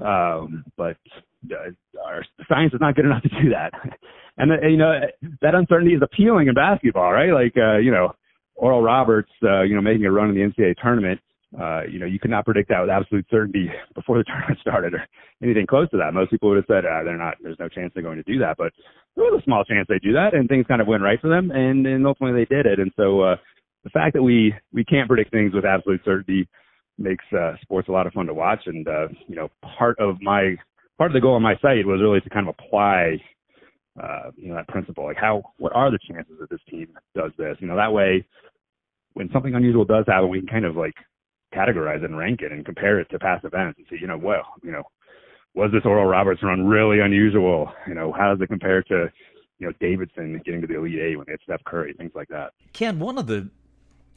Um, 0.00 0.64
but 0.76 0.96
uh, 1.50 1.70
our 2.04 2.24
science 2.48 2.72
is 2.72 2.80
not 2.80 2.94
good 2.94 3.04
enough 3.04 3.22
to 3.22 3.42
do 3.42 3.50
that. 3.50 3.72
And 4.40 4.52
uh, 4.52 4.68
you 4.68 4.76
know, 4.76 4.92
that 5.42 5.56
uncertainty 5.56 5.96
is 5.96 6.00
appealing 6.00 6.46
in 6.46 6.54
basketball, 6.54 7.10
right? 7.10 7.32
Like, 7.32 7.54
uh, 7.56 7.78
you 7.78 7.90
know, 7.90 8.12
Oral 8.54 8.82
Roberts, 8.82 9.32
uh, 9.42 9.62
you 9.62 9.74
know, 9.74 9.80
making 9.80 10.06
a 10.06 10.12
run 10.12 10.28
in 10.28 10.36
the 10.36 10.42
NCAA 10.42 10.76
tournament 10.80 11.20
uh, 11.56 11.82
you 11.90 11.98
know, 11.98 12.06
you 12.06 12.18
could 12.18 12.30
not 12.30 12.44
predict 12.44 12.68
that 12.68 12.80
with 12.80 12.90
absolute 12.90 13.26
certainty 13.30 13.70
before 13.94 14.18
the 14.18 14.24
tournament 14.24 14.58
started 14.60 14.94
or 14.94 15.06
anything 15.42 15.66
close 15.66 15.88
to 15.90 15.96
that. 15.96 16.12
Most 16.12 16.30
people 16.30 16.50
would 16.50 16.56
have 16.56 16.68
said, 16.68 16.84
uh, 16.84 17.04
they're 17.04 17.16
not, 17.16 17.36
there's 17.42 17.58
no 17.58 17.68
chance 17.68 17.92
they're 17.94 18.02
going 18.02 18.22
to 18.22 18.30
do 18.30 18.38
that, 18.40 18.56
but 18.58 18.72
there 19.16 19.24
was 19.24 19.40
a 19.40 19.44
small 19.44 19.64
chance 19.64 19.86
they 19.88 19.98
do 19.98 20.12
that 20.12 20.34
and 20.34 20.48
things 20.48 20.66
kind 20.68 20.82
of 20.82 20.86
went 20.86 21.02
right 21.02 21.20
for 21.20 21.28
them 21.28 21.50
and, 21.50 21.86
and 21.86 22.06
ultimately 22.06 22.44
they 22.44 22.54
did 22.54 22.66
it. 22.66 22.78
And 22.78 22.92
so, 22.96 23.20
uh, 23.22 23.36
the 23.84 23.90
fact 23.90 24.14
that 24.14 24.22
we, 24.22 24.52
we 24.72 24.84
can't 24.84 25.08
predict 25.08 25.30
things 25.30 25.54
with 25.54 25.64
absolute 25.64 26.00
certainty 26.04 26.48
makes, 26.98 27.24
uh, 27.32 27.52
sports 27.62 27.88
a 27.88 27.92
lot 27.92 28.06
of 28.06 28.12
fun 28.12 28.26
to 28.26 28.34
watch. 28.34 28.60
And, 28.66 28.86
uh, 28.86 29.08
you 29.26 29.36
know, 29.36 29.48
part 29.78 29.98
of 29.98 30.20
my, 30.20 30.56
part 30.98 31.10
of 31.10 31.14
the 31.14 31.20
goal 31.20 31.34
on 31.34 31.42
my 31.42 31.54
site 31.62 31.86
was 31.86 32.00
really 32.02 32.20
to 32.20 32.28
kind 32.28 32.48
of 32.48 32.54
apply, 32.58 33.16
uh, 34.02 34.30
you 34.36 34.48
know, 34.48 34.56
that 34.56 34.68
principle, 34.68 35.04
like 35.04 35.16
how, 35.16 35.42
what 35.58 35.72
are 35.74 35.90
the 35.90 35.98
chances 36.10 36.34
that 36.40 36.50
this 36.50 36.60
team 36.68 36.88
does 37.14 37.30
this? 37.38 37.56
You 37.60 37.68
know, 37.68 37.76
that 37.76 37.92
way, 37.92 38.26
when 39.14 39.30
something 39.32 39.54
unusual 39.54 39.84
does 39.84 40.04
happen, 40.06 40.28
we 40.28 40.40
can 40.40 40.48
kind 40.48 40.64
of 40.64 40.76
like 40.76 40.94
categorize 41.54 41.98
it 41.98 42.04
and 42.04 42.18
rank 42.18 42.42
it 42.42 42.52
and 42.52 42.64
compare 42.64 43.00
it 43.00 43.08
to 43.10 43.18
past 43.18 43.44
events 43.44 43.78
and 43.78 43.86
see, 43.88 43.98
you 44.00 44.06
know, 44.06 44.18
well, 44.18 44.44
you 44.62 44.70
know, 44.70 44.82
was 45.54 45.72
this 45.72 45.84
Oral 45.84 46.06
Roberts 46.06 46.42
run 46.42 46.66
really 46.66 47.00
unusual? 47.00 47.72
You 47.86 47.94
know, 47.94 48.12
how 48.12 48.32
does 48.32 48.40
it 48.42 48.48
compare 48.48 48.82
to 48.84 49.10
you 49.58 49.66
know 49.66 49.72
Davidson 49.80 50.40
getting 50.44 50.60
to 50.60 50.66
the 50.66 50.76
Elite 50.76 51.00
Eight 51.00 51.16
when 51.16 51.26
they 51.26 51.32
had 51.32 51.40
Steph 51.42 51.64
Curry, 51.64 51.92
things 51.92 52.12
like 52.14 52.28
that. 52.28 52.52
Ken, 52.72 52.98
one 52.98 53.18
of 53.18 53.26
the 53.26 53.50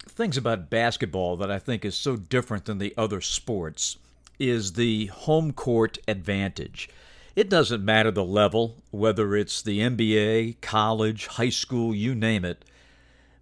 things 0.08 0.38
about 0.38 0.70
basketball 0.70 1.38
that 1.38 1.52
I 1.52 1.60
think 1.60 1.86
is 1.86 1.96
so 1.96 2.16
different 2.16 2.66
than 2.66 2.78
the 2.78 2.94
other 2.98 3.22
sports 3.22 3.98
is 4.40 4.74
the 4.74 5.08
home 5.08 5.54
court 5.54 5.98
advantage. 6.08 6.90
It 7.36 7.50
doesn't 7.50 7.86
matter 7.86 8.12
the 8.12 8.24
level, 8.24 8.78
whether 8.90 9.36
it's 9.36 9.62
the 9.62 9.80
NBA, 9.80 10.60
college, 10.62 11.28
high 11.28 11.50
school, 11.50 11.96
you 11.96 12.14
name 12.14 12.44
it. 12.44 12.66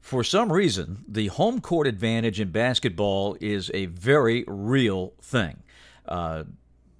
For 0.09 0.23
some 0.23 0.51
reason, 0.51 1.05
the 1.07 1.27
home 1.27 1.61
court 1.61 1.85
advantage 1.85 2.39
in 2.39 2.49
basketball 2.49 3.37
is 3.39 3.69
a 3.75 3.85
very 3.85 4.43
real 4.47 5.13
thing. 5.21 5.61
Uh, 6.07 6.45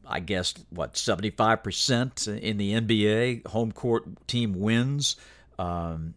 I 0.08 0.20
guess, 0.20 0.54
what, 0.70 0.94
75% 0.94 2.40
in 2.40 2.58
the 2.58 2.74
NBA, 2.74 3.48
home 3.48 3.72
court 3.72 4.28
team 4.28 4.60
wins. 4.60 5.16
Um, 5.58 6.14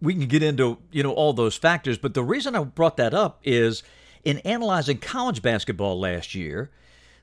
we 0.00 0.14
can 0.14 0.28
get 0.28 0.44
into, 0.44 0.78
you 0.92 1.02
know, 1.02 1.12
all 1.12 1.32
those 1.32 1.56
factors, 1.56 1.98
but 1.98 2.14
the 2.14 2.22
reason 2.22 2.54
I 2.54 2.62
brought 2.62 2.96
that 2.98 3.12
up 3.12 3.40
is 3.42 3.82
in 4.24 4.38
analyzing 4.44 4.98
college 4.98 5.42
basketball 5.42 5.98
last 5.98 6.36
year, 6.36 6.70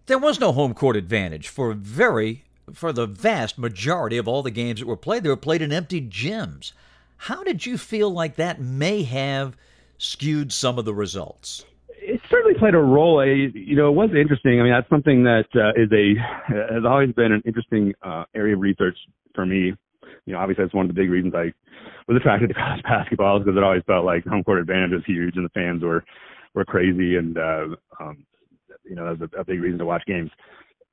there 0.08 0.20
was 0.20 0.41
no 0.41 0.51
home 0.51 0.74
court 0.74 0.98
advantage 0.98 1.48
for 1.48 1.72
very 1.72 2.43
for 2.74 2.91
the 2.91 3.08
vast 3.08 3.58
majority 3.58 4.17
of 4.17 4.27
all 4.27 4.43
the 4.43 4.51
games 4.51 4.81
that 4.81 4.88
were 4.88 4.98
played. 4.98 5.24
They 5.24 5.29
were 5.29 5.38
played 5.38 5.62
in 5.62 5.72
empty 5.72 6.01
gyms. 6.01 6.74
How 7.22 7.44
did 7.44 7.63
you 7.68 7.78
feel 7.78 8.10
like 8.10 8.38
that 8.38 8.60
may 8.60 9.04
have 9.04 9.56
skewed 10.00 10.51
some 10.51 10.80
of 10.80 10.86
the 10.86 10.94
results? 10.96 11.63
It 11.88 12.20
certainly 12.32 12.58
played 12.58 12.74
a 12.74 12.80
role. 12.80 13.20
I, 13.20 13.25
You 13.54 13.75
know, 13.75 13.90
it 13.90 13.96
was 13.96 14.10
interesting. 14.20 14.60
I 14.60 14.63
mean, 14.63 14.74
that's 14.74 14.90
something 14.90 15.24
that 15.25 15.46
uh, 15.54 15.70
is 15.80 15.92
a 15.92 16.18
has 16.74 16.84
always 16.84 17.13
been 17.13 17.32
an 17.32 17.44
interesting 17.46 17.94
uh, 18.01 18.24
area 18.34 18.56
of 18.56 18.62
research 18.62 18.98
for 19.36 19.46
me. 19.46 19.72
You 20.25 20.34
know, 20.34 20.40
obviously 20.40 20.66
that's 20.66 20.74
one 20.74 20.90
of 20.90 20.96
the 20.96 21.00
big 21.00 21.12
reasons 21.12 21.36
I 21.36 21.54
was 22.08 22.18
attracted 22.18 22.48
to 22.48 22.54
college 22.56 22.82
basketball 22.82 23.38
because 23.38 23.56
it 23.56 23.63
always 23.63 23.84
felt 23.86 24.04
like 24.04 24.25
home 24.25 24.44
court 24.44 24.60
advantage 24.60 24.90
was 24.90 25.04
huge 25.06 25.36
and 25.36 25.46
the 25.46 25.50
fans 25.50 25.84
were 25.84 26.04
were 26.56 26.66
crazy 26.66 27.18
and 27.18 27.38
uh, 27.38 27.68
um, 28.00 28.25
you 28.84 28.96
know, 28.96 29.06
that 29.06 29.20
was 29.20 29.30
a, 29.32 29.42
a 29.42 29.46
big 29.46 29.62
reason 29.62 29.78
to 29.78 29.86
watch 29.86 30.01
games. 30.08 30.32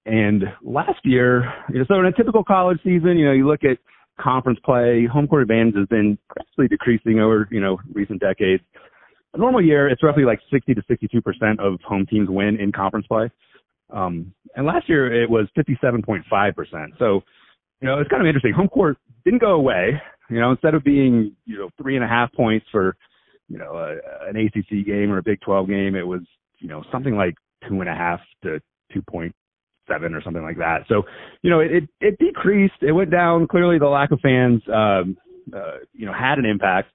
And 0.04 0.44
last 0.62 1.00
year, 1.04 1.50
you 1.72 1.78
know, 1.78 1.86
so 1.88 1.98
in 2.00 2.04
a 2.04 2.12
typical 2.12 2.44
college 2.44 2.80
season, 2.84 3.16
you 3.16 3.24
know, 3.24 3.32
you 3.32 3.48
look 3.48 3.64
at 3.64 3.78
conference 4.20 4.58
play, 4.64 5.06
home 5.06 5.26
court 5.26 5.42
advantage 5.42 5.76
has 5.76 5.86
been 5.88 6.18
gradually 6.28 6.68
decreasing 6.68 7.20
over, 7.20 7.48
you 7.50 7.60
know, 7.60 7.78
recent 7.92 8.20
decades. 8.20 8.62
A 9.34 9.38
normal 9.38 9.64
year, 9.64 9.88
it's 9.88 10.02
roughly 10.02 10.24
like 10.24 10.40
60 10.50 10.74
to 10.74 10.82
62 10.88 11.20
percent 11.20 11.60
of 11.60 11.78
home 11.86 12.06
teams 12.06 12.28
win 12.28 12.58
in 12.60 12.72
conference 12.72 13.06
play. 13.06 13.30
Um, 13.90 14.32
and 14.54 14.66
last 14.66 14.88
year 14.88 15.22
it 15.22 15.28
was 15.28 15.46
57.5 15.56 16.54
percent. 16.54 16.92
So, 16.98 17.22
you 17.80 17.88
know, 17.88 18.00
it's 18.00 18.10
kind 18.10 18.22
of 18.22 18.26
interesting. 18.26 18.52
Home 18.52 18.68
court 18.68 18.98
didn't 19.24 19.40
go 19.40 19.52
away. 19.52 20.00
You 20.30 20.40
know, 20.40 20.50
instead 20.50 20.74
of 20.74 20.84
being, 20.84 21.34
you 21.46 21.58
know, 21.58 21.70
three 21.80 21.96
and 21.96 22.04
a 22.04 22.08
half 22.08 22.32
points 22.34 22.66
for, 22.70 22.96
you 23.48 23.56
know, 23.56 23.72
a, 23.76 24.28
an 24.28 24.36
ACC 24.36 24.84
game 24.84 25.10
or 25.10 25.18
a 25.18 25.22
Big 25.22 25.40
12 25.40 25.68
game, 25.68 25.94
it 25.94 26.06
was, 26.06 26.20
you 26.58 26.68
know, 26.68 26.84
something 26.92 27.16
like 27.16 27.34
two 27.66 27.80
and 27.80 27.88
a 27.88 27.94
half 27.94 28.20
to 28.42 28.60
2.7 29.88 30.16
or 30.16 30.22
something 30.22 30.42
like 30.42 30.58
that. 30.58 30.84
So, 30.88 31.02
you 31.42 31.50
know, 31.50 31.60
it, 31.60 31.72
it, 31.72 31.88
it 32.00 32.18
decreased. 32.18 32.74
It 32.80 32.92
went 32.92 33.10
down. 33.10 33.46
Clearly, 33.46 33.78
the 33.78 33.86
lack 33.86 34.10
of 34.10 34.20
fans, 34.20 34.62
um, 34.72 35.16
uh, 35.54 35.78
you 35.92 36.06
know, 36.06 36.12
had 36.12 36.38
an 36.38 36.44
impact. 36.44 36.88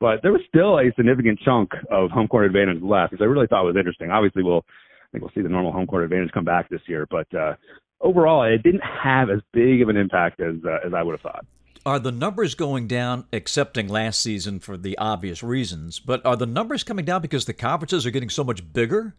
But 0.00 0.22
there 0.22 0.32
was 0.32 0.42
still 0.48 0.78
a 0.78 0.92
significant 0.96 1.40
chunk 1.44 1.70
of 1.90 2.10
home 2.10 2.28
court 2.28 2.46
advantage 2.46 2.82
left, 2.82 3.12
which 3.12 3.20
I 3.20 3.24
really 3.24 3.48
thought 3.48 3.64
was 3.64 3.74
interesting. 3.76 4.10
Obviously, 4.10 4.44
we'll 4.44 4.64
I 5.08 5.12
think 5.12 5.22
we'll 5.22 5.32
see 5.34 5.40
the 5.40 5.48
normal 5.48 5.72
home 5.72 5.86
court 5.86 6.04
advantage 6.04 6.30
come 6.32 6.44
back 6.44 6.68
this 6.68 6.82
year, 6.86 7.06
but 7.10 7.26
uh, 7.34 7.54
overall, 8.00 8.42
it 8.42 8.62
didn't 8.62 8.82
have 8.82 9.30
as 9.30 9.40
big 9.52 9.80
of 9.80 9.88
an 9.88 9.96
impact 9.96 10.40
as 10.40 10.56
uh, 10.64 10.86
as 10.86 10.92
I 10.94 11.02
would 11.02 11.12
have 11.12 11.20
thought. 11.20 11.46
Are 11.86 11.98
the 11.98 12.12
numbers 12.12 12.54
going 12.54 12.86
down, 12.86 13.24
excepting 13.32 13.88
last 13.88 14.20
season 14.20 14.60
for 14.60 14.76
the 14.76 14.98
obvious 14.98 15.42
reasons? 15.42 15.98
But 15.98 16.24
are 16.26 16.36
the 16.36 16.44
numbers 16.44 16.84
coming 16.84 17.04
down 17.04 17.22
because 17.22 17.46
the 17.46 17.54
conferences 17.54 18.04
are 18.04 18.10
getting 18.10 18.28
so 18.28 18.44
much 18.44 18.72
bigger? 18.72 19.14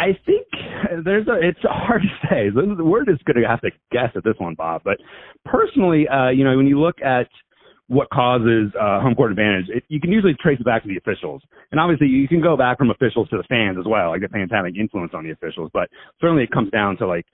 I 0.00 0.16
think 0.24 0.46
there's 1.04 1.28
a. 1.28 1.36
It's 1.46 1.60
hard 1.62 2.00
to 2.22 2.28
say. 2.28 2.50
We're 2.54 3.04
just 3.04 3.24
going 3.26 3.40
to 3.40 3.46
have 3.46 3.60
to 3.60 3.70
guess 3.92 4.10
at 4.16 4.24
this 4.24 4.34
one, 4.38 4.54
Bob. 4.54 4.80
But 4.82 4.96
personally, 5.44 6.08
uh, 6.08 6.30
you 6.30 6.42
know, 6.42 6.56
when 6.56 6.66
you 6.66 6.80
look 6.80 6.96
at 7.04 7.28
what 7.88 8.08
causes 8.08 8.72
uh, 8.80 9.00
home 9.00 9.14
court 9.14 9.30
advantage, 9.30 9.66
it, 9.68 9.84
you 9.88 10.00
can 10.00 10.10
usually 10.10 10.34
trace 10.40 10.58
it 10.58 10.64
back 10.64 10.82
to 10.84 10.88
the 10.88 10.96
officials. 10.96 11.42
And 11.70 11.78
obviously, 11.78 12.06
you 12.06 12.26
can 12.28 12.40
go 12.40 12.56
back 12.56 12.78
from 12.78 12.90
officials 12.90 13.28
to 13.28 13.36
the 13.36 13.44
fans 13.48 13.76
as 13.78 13.84
well, 13.86 14.10
like 14.10 14.22
the 14.22 14.28
fans 14.28 14.50
having 14.50 14.74
influence 14.76 15.12
on 15.14 15.24
the 15.24 15.32
officials. 15.32 15.70
But 15.74 15.90
certainly, 16.18 16.44
it 16.44 16.50
comes 16.50 16.70
down 16.70 16.96
to 16.98 17.06
like 17.06 17.26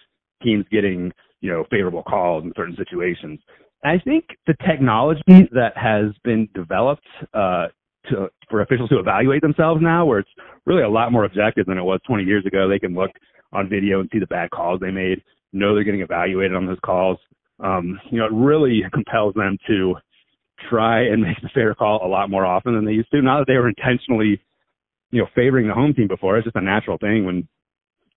teams 0.42 0.64
getting 0.72 1.12
you 1.40 1.52
know 1.52 1.64
favorable 1.70 2.02
calls 2.02 2.42
in 2.42 2.52
certain 2.56 2.76
situations. 2.76 3.38
I 3.84 3.98
think 4.04 4.24
the 4.48 4.54
technology 4.66 5.48
that 5.52 5.76
has 5.76 6.10
been 6.24 6.48
developed 6.52 7.06
uh, 7.32 7.68
to 8.10 8.28
for 8.48 8.62
officials 8.62 8.88
to 8.90 8.98
evaluate 8.98 9.42
themselves 9.42 9.80
now, 9.82 10.04
where 10.04 10.20
it's 10.20 10.30
really 10.64 10.82
a 10.82 10.88
lot 10.88 11.12
more 11.12 11.24
objective 11.24 11.66
than 11.66 11.78
it 11.78 11.82
was 11.82 12.00
20 12.06 12.24
years 12.24 12.44
ago. 12.46 12.68
They 12.68 12.78
can 12.78 12.94
look 12.94 13.10
on 13.52 13.68
video 13.68 14.00
and 14.00 14.08
see 14.12 14.18
the 14.18 14.26
bad 14.26 14.50
calls 14.50 14.80
they 14.80 14.90
made, 14.90 15.22
know 15.52 15.74
they're 15.74 15.84
getting 15.84 16.00
evaluated 16.00 16.56
on 16.56 16.66
those 16.66 16.78
calls. 16.84 17.18
Um, 17.60 17.98
you 18.10 18.18
know, 18.18 18.26
it 18.26 18.32
really 18.32 18.82
compels 18.92 19.34
them 19.34 19.56
to 19.66 19.94
try 20.68 21.02
and 21.02 21.22
make 21.22 21.40
the 21.42 21.48
fair 21.54 21.74
call 21.74 22.04
a 22.04 22.08
lot 22.08 22.30
more 22.30 22.46
often 22.46 22.74
than 22.74 22.84
they 22.84 22.92
used 22.92 23.10
to. 23.10 23.22
Not 23.22 23.38
that 23.38 23.46
they 23.46 23.56
were 23.56 23.68
intentionally, 23.68 24.40
you 25.10 25.20
know, 25.20 25.28
favoring 25.34 25.68
the 25.68 25.74
home 25.74 25.94
team 25.94 26.08
before. 26.08 26.36
It's 26.36 26.44
just 26.44 26.56
a 26.56 26.60
natural 26.60 26.98
thing 26.98 27.24
when 27.24 27.48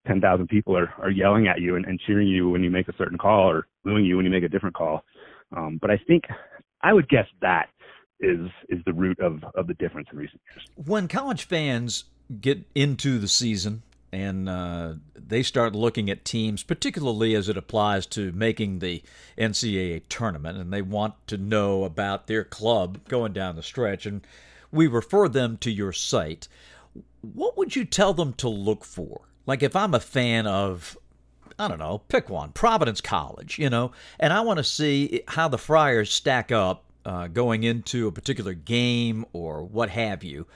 10,000 0.08 0.48
people 0.48 0.76
are, 0.78 0.92
are 1.00 1.12
yelling 1.12 1.48
at 1.48 1.62
you 1.62 1.76
and, 1.76 1.86
and 1.86 2.00
cheering 2.06 2.28
you 2.28 2.50
when 2.50 2.64
you 2.64 2.72
make 2.72 2.88
a 2.88 2.98
certain 2.98 3.18
call 3.18 3.50
or 3.50 3.68
booing 3.84 4.06
you 4.06 4.18
when 4.18 4.26
you 4.26 4.32
make 4.32 4.44
a 4.44 4.50
different 4.50 4.76
call. 4.76 5.04
Um, 5.56 5.78
but 5.82 5.92
I 5.92 6.00
think 6.08 6.24
I 6.82 6.94
would 6.94 7.10
guess 7.10 7.28
that 7.42 7.68
is 8.20 8.50
is 8.68 8.80
the 8.86 8.94
root 8.94 9.20
of 9.20 9.44
of 9.56 9.68
the 9.68 9.74
difference 9.76 10.08
in 10.12 10.18
recent 10.18 10.42
years. 10.52 10.68
When 10.76 11.08
college 11.08 11.44
fans 11.44 12.06
get 12.42 12.66
into 12.76 13.20
the 13.20 13.28
season 13.28 13.84
and 14.12 14.50
uh, 14.50 14.94
they 15.16 15.44
start 15.44 15.76
looking 15.76 16.10
at 16.10 16.26
teams, 16.26 16.64
particularly 16.64 17.36
as 17.36 17.48
it 17.48 17.58
applies 17.58 18.06
to 18.08 18.32
making 18.32 18.80
the 18.80 19.04
NCAA 19.38 20.02
tournament, 20.10 20.58
and 20.58 20.74
they 20.74 20.82
want 20.82 21.16
to 21.28 21.38
know 21.38 21.84
about 21.84 22.28
their 22.28 22.44
club 22.44 23.08
going 23.08 23.34
down 23.34 23.56
the 23.56 23.64
stretch, 23.64 24.06
and 24.06 24.26
we 24.72 24.88
refer 24.88 25.28
them 25.28 25.58
to 25.58 25.72
your 25.72 25.94
site. 25.94 26.48
What 27.22 27.58
would 27.58 27.76
you 27.76 27.86
tell 27.86 28.14
them 28.14 28.34
to 28.34 28.50
look 28.50 28.84
for? 28.84 29.22
Like 29.46 29.62
if 29.64 29.76
I'm 29.76 29.94
a 29.94 30.00
fan 30.00 30.48
of 30.48 30.98
I 31.58 31.68
don't 31.68 31.80
know, 31.80 32.02
pick 32.08 32.30
one, 32.30 32.54
Providence 32.54 33.02
College, 33.02 33.60
you 33.60 33.70
know, 33.70 33.92
and 34.18 34.32
I 34.32 34.42
want 34.42 34.58
to 34.58 34.64
see 34.64 35.24
how 35.28 35.50
the 35.50 35.58
Friars 35.58 36.12
stack 36.12 36.54
up 36.54 36.86
uh, 37.06 37.28
going 37.28 37.64
into 37.64 38.08
a 38.08 38.12
particular 38.12 38.54
game 38.54 39.26
or 39.34 39.64
what 39.64 39.90
have 39.90 40.24
you, 40.24 40.48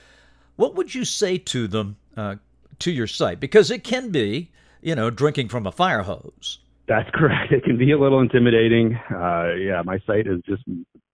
what 0.55 0.75
would 0.75 0.93
you 0.93 1.05
say 1.05 1.38
to 1.38 1.67
them 1.67 1.97
uh, 2.15 2.35
to 2.79 2.91
your 2.91 3.07
site? 3.07 3.39
Because 3.39 3.71
it 3.71 3.83
can 3.83 4.09
be, 4.09 4.51
you 4.81 4.95
know, 4.95 5.09
drinking 5.09 5.50
from 5.50 5.65
a 5.65 5.71
fire 5.71 6.03
hose. 6.03 6.59
That's 6.88 7.09
correct. 7.13 7.51
It 7.51 7.63
can 7.63 7.77
be 7.77 7.91
a 7.91 8.00
little 8.00 8.21
intimidating. 8.21 8.95
Uh, 9.09 9.53
yeah, 9.55 9.81
my 9.83 10.00
site 10.05 10.27
is 10.27 10.41
just 10.45 10.63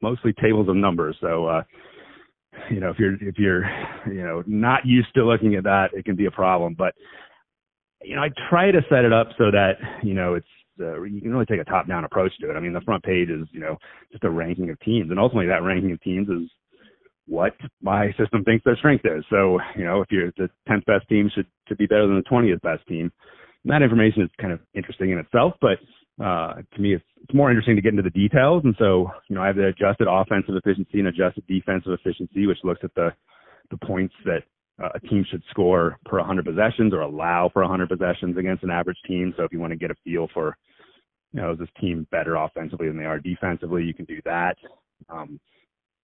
mostly 0.01 0.33
tables 0.33 0.67
of 0.69 0.75
numbers. 0.75 1.15
So, 1.21 1.45
uh, 1.45 1.63
you 2.69 2.79
know, 2.79 2.89
if 2.89 2.99
you're 2.99 3.15
if 3.15 3.37
you're 3.37 3.65
you 4.07 4.21
know 4.23 4.43
not 4.45 4.85
used 4.85 5.13
to 5.15 5.25
looking 5.25 5.55
at 5.55 5.63
that, 5.63 5.89
it 5.93 6.05
can 6.05 6.15
be 6.15 6.25
a 6.25 6.31
problem. 6.31 6.75
But 6.77 6.93
you 8.01 8.15
know, 8.15 8.21
I 8.21 8.29
try 8.49 8.71
to 8.71 8.81
set 8.89 9.05
it 9.05 9.13
up 9.13 9.29
so 9.37 9.51
that 9.51 9.73
you 10.03 10.13
know 10.13 10.33
it's 10.35 10.47
uh, 10.79 11.01
you 11.03 11.21
can 11.21 11.31
really 11.31 11.45
take 11.45 11.59
a 11.59 11.65
top-down 11.65 12.05
approach 12.05 12.31
to 12.39 12.49
it. 12.49 12.55
I 12.55 12.59
mean, 12.59 12.73
the 12.73 12.81
front 12.81 13.03
page 13.03 13.29
is 13.29 13.47
you 13.51 13.59
know 13.59 13.77
just 14.11 14.23
a 14.23 14.29
ranking 14.29 14.69
of 14.69 14.79
teams, 14.79 15.09
and 15.09 15.19
ultimately 15.19 15.47
that 15.47 15.63
ranking 15.63 15.91
of 15.91 16.01
teams 16.01 16.29
is 16.29 16.49
what 17.27 17.53
my 17.81 18.11
system 18.19 18.43
thinks 18.43 18.63
their 18.63 18.77
strength 18.77 19.05
is. 19.05 19.23
So 19.29 19.59
you 19.75 19.85
know, 19.85 20.01
if 20.01 20.11
you're 20.11 20.31
the 20.37 20.49
10th 20.69 20.85
best 20.85 21.07
team 21.09 21.29
should 21.33 21.47
should 21.67 21.77
be 21.77 21.87
better 21.87 22.07
than 22.07 22.17
the 22.17 22.29
20th 22.29 22.61
best 22.61 22.87
team. 22.87 23.11
And 23.63 23.73
that 23.73 23.81
information 23.81 24.23
is 24.23 24.29
kind 24.39 24.53
of 24.53 24.59
interesting 24.73 25.11
in 25.11 25.19
itself, 25.19 25.53
but 25.59 25.79
uh, 26.23 26.55
to 26.75 26.81
me, 26.81 26.95
it's, 26.95 27.03
it's 27.23 27.33
more 27.33 27.49
interesting 27.49 27.75
to 27.75 27.81
get 27.81 27.91
into 27.91 28.03
the 28.03 28.09
details. 28.09 28.63
And 28.65 28.75
so, 28.77 29.09
you 29.29 29.35
know, 29.35 29.41
I 29.41 29.47
have 29.47 29.55
the 29.55 29.67
adjusted 29.67 30.07
offensive 30.09 30.55
efficiency 30.55 30.99
and 30.99 31.07
adjusted 31.07 31.45
defensive 31.47 31.93
efficiency, 31.93 32.45
which 32.45 32.57
looks 32.63 32.81
at 32.83 32.93
the 32.95 33.09
the 33.71 33.77
points 33.85 34.15
that 34.25 34.41
uh, 34.81 34.89
a 34.95 34.99
team 34.99 35.25
should 35.29 35.43
score 35.49 35.97
per 36.05 36.17
100 36.17 36.45
possessions 36.45 36.93
or 36.93 37.01
allow 37.01 37.49
for 37.51 37.61
100 37.61 37.89
possessions 37.89 38.37
against 38.37 38.63
an 38.63 38.69
average 38.69 38.97
team. 39.07 39.33
So 39.35 39.43
if 39.43 39.51
you 39.51 39.59
want 39.59 39.71
to 39.71 39.77
get 39.77 39.91
a 39.91 39.95
feel 40.03 40.27
for, 40.33 40.57
you 41.33 41.41
know, 41.41 41.51
is 41.51 41.59
this 41.59 41.69
team 41.79 42.07
better 42.11 42.35
offensively 42.35 42.87
than 42.87 42.97
they 42.97 43.05
are 43.05 43.19
defensively, 43.19 43.83
you 43.83 43.93
can 43.93 44.05
do 44.05 44.21
that. 44.25 44.55
Um, 45.09 45.39